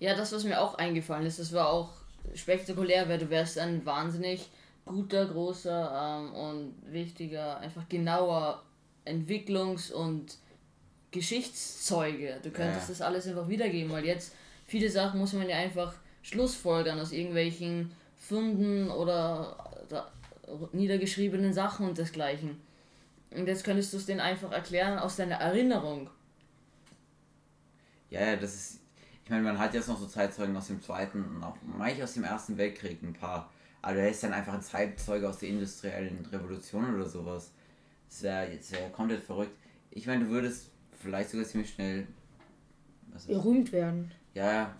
Ja, 0.00 0.16
das, 0.16 0.32
was 0.32 0.42
mir 0.42 0.60
auch 0.60 0.74
eingefallen 0.74 1.26
ist, 1.26 1.38
das 1.38 1.52
war 1.52 1.68
auch 1.68 1.90
spektakulär, 2.34 3.08
weil 3.08 3.18
du 3.18 3.30
wärst 3.30 3.56
dann 3.56 3.86
wahnsinnig 3.86 4.50
guter, 4.90 5.26
großer 5.26 6.20
ähm, 6.20 6.34
und 6.34 6.74
wichtiger, 6.92 7.58
einfach 7.58 7.88
genauer 7.88 8.62
Entwicklungs- 9.04 9.92
und 9.92 10.36
Geschichtszeuge. 11.10 12.38
Du 12.42 12.50
könntest 12.50 12.88
ja. 12.88 12.94
das 12.94 13.02
alles 13.02 13.26
einfach 13.26 13.48
wiedergeben, 13.48 13.90
weil 13.90 14.04
jetzt 14.04 14.34
viele 14.66 14.90
Sachen 14.90 15.18
muss 15.18 15.32
man 15.32 15.48
ja 15.48 15.56
einfach 15.56 15.94
schlussfolgern 16.22 17.00
aus 17.00 17.12
irgendwelchen 17.12 17.92
Funden 18.18 18.90
oder 18.90 19.56
niedergeschriebenen 20.72 21.52
Sachen 21.52 21.88
und 21.88 21.98
desgleichen. 21.98 22.60
Und 23.30 23.46
jetzt 23.46 23.64
könntest 23.64 23.92
du 23.92 23.96
es 23.96 24.06
denen 24.06 24.20
einfach 24.20 24.50
erklären 24.52 24.98
aus 24.98 25.16
deiner 25.16 25.36
Erinnerung. 25.36 26.10
Ja, 28.10 28.20
ja, 28.22 28.36
das 28.36 28.54
ist. 28.54 28.80
Ich 29.24 29.30
meine, 29.30 29.44
man 29.44 29.58
hat 29.58 29.74
jetzt 29.74 29.86
noch 29.86 29.98
so 29.98 30.06
Zeitzeugen 30.06 30.56
aus 30.56 30.66
dem 30.66 30.82
Zweiten 30.82 31.24
und 31.24 31.44
auch 31.44 31.56
manche 31.62 32.02
aus 32.02 32.14
dem 32.14 32.24
Ersten 32.24 32.56
Weltkrieg, 32.56 33.00
ein 33.02 33.12
paar. 33.12 33.50
Aber 33.82 33.94
du 33.94 34.08
ist 34.08 34.22
dann 34.22 34.32
einfach 34.32 34.54
ein 34.54 34.62
Zeitzeuge 34.62 35.28
aus 35.28 35.38
der 35.38 35.48
industriellen 35.48 36.26
Revolution 36.26 36.94
oder 36.94 37.08
sowas. 37.08 37.52
Das 38.08 38.22
wäre 38.22 38.52
jetzt 38.52 38.72
wär 38.72 38.90
komplett 38.90 39.22
verrückt. 39.22 39.56
Ich 39.90 40.06
meine, 40.06 40.24
du 40.24 40.30
würdest 40.30 40.70
vielleicht 41.00 41.30
sogar 41.30 41.46
ziemlich 41.46 41.70
schnell 41.70 42.06
berühmt 43.26 43.72
werden. 43.72 44.12
Ja, 44.34 44.74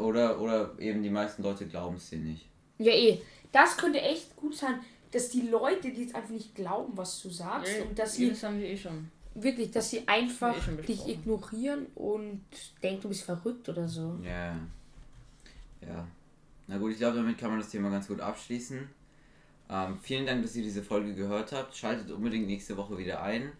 oder, 0.00 0.40
oder 0.40 0.78
eben 0.78 1.02
die 1.02 1.10
meisten 1.10 1.42
Leute 1.42 1.66
glauben 1.66 1.96
es 1.96 2.10
dir 2.10 2.18
nicht. 2.18 2.46
Ja, 2.78 2.92
eh. 2.92 3.20
Das 3.52 3.76
könnte 3.76 4.00
echt 4.00 4.36
gut 4.36 4.54
sein, 4.56 4.80
dass 5.10 5.30
die 5.30 5.42
Leute, 5.42 5.90
die 5.90 6.02
jetzt 6.02 6.14
einfach 6.14 6.30
nicht 6.30 6.54
glauben, 6.54 6.96
was 6.96 7.22
du 7.22 7.30
sagst, 7.30 7.72
ja, 7.72 7.84
und 7.84 7.98
dass 7.98 8.14
sie. 8.14 8.30
Das 8.30 8.42
haben 8.42 8.58
wir 8.58 8.68
eh 8.68 8.76
schon. 8.76 9.10
Wirklich, 9.34 9.70
dass 9.70 9.90
sie 9.90 10.06
einfach 10.08 10.56
eh 10.68 10.82
dich 10.82 11.06
ignorieren 11.08 11.86
und 11.94 12.42
denken, 12.82 13.02
du 13.02 13.08
bist 13.08 13.24
verrückt 13.24 13.68
oder 13.68 13.86
so. 13.86 14.18
Ja. 14.22 14.58
Ja. 15.82 16.06
Na 16.68 16.78
gut, 16.78 16.92
ich 16.92 16.98
glaube, 16.98 17.16
damit 17.16 17.38
kann 17.38 17.50
man 17.50 17.60
das 17.60 17.70
Thema 17.70 17.90
ganz 17.90 18.08
gut 18.08 18.20
abschließen. 18.20 18.88
Ähm, 19.68 19.98
vielen 20.02 20.26
Dank, 20.26 20.42
dass 20.42 20.56
ihr 20.56 20.62
diese 20.62 20.82
Folge 20.82 21.14
gehört 21.14 21.52
habt. 21.52 21.76
Schaltet 21.76 22.10
unbedingt 22.10 22.46
nächste 22.46 22.76
Woche 22.76 22.98
wieder 22.98 23.22
ein, 23.22 23.52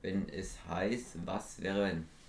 wenn 0.00 0.28
es 0.28 0.58
heißt, 0.68 1.26
was 1.26 1.60
wäre 1.60 1.84
wenn. 1.84 2.12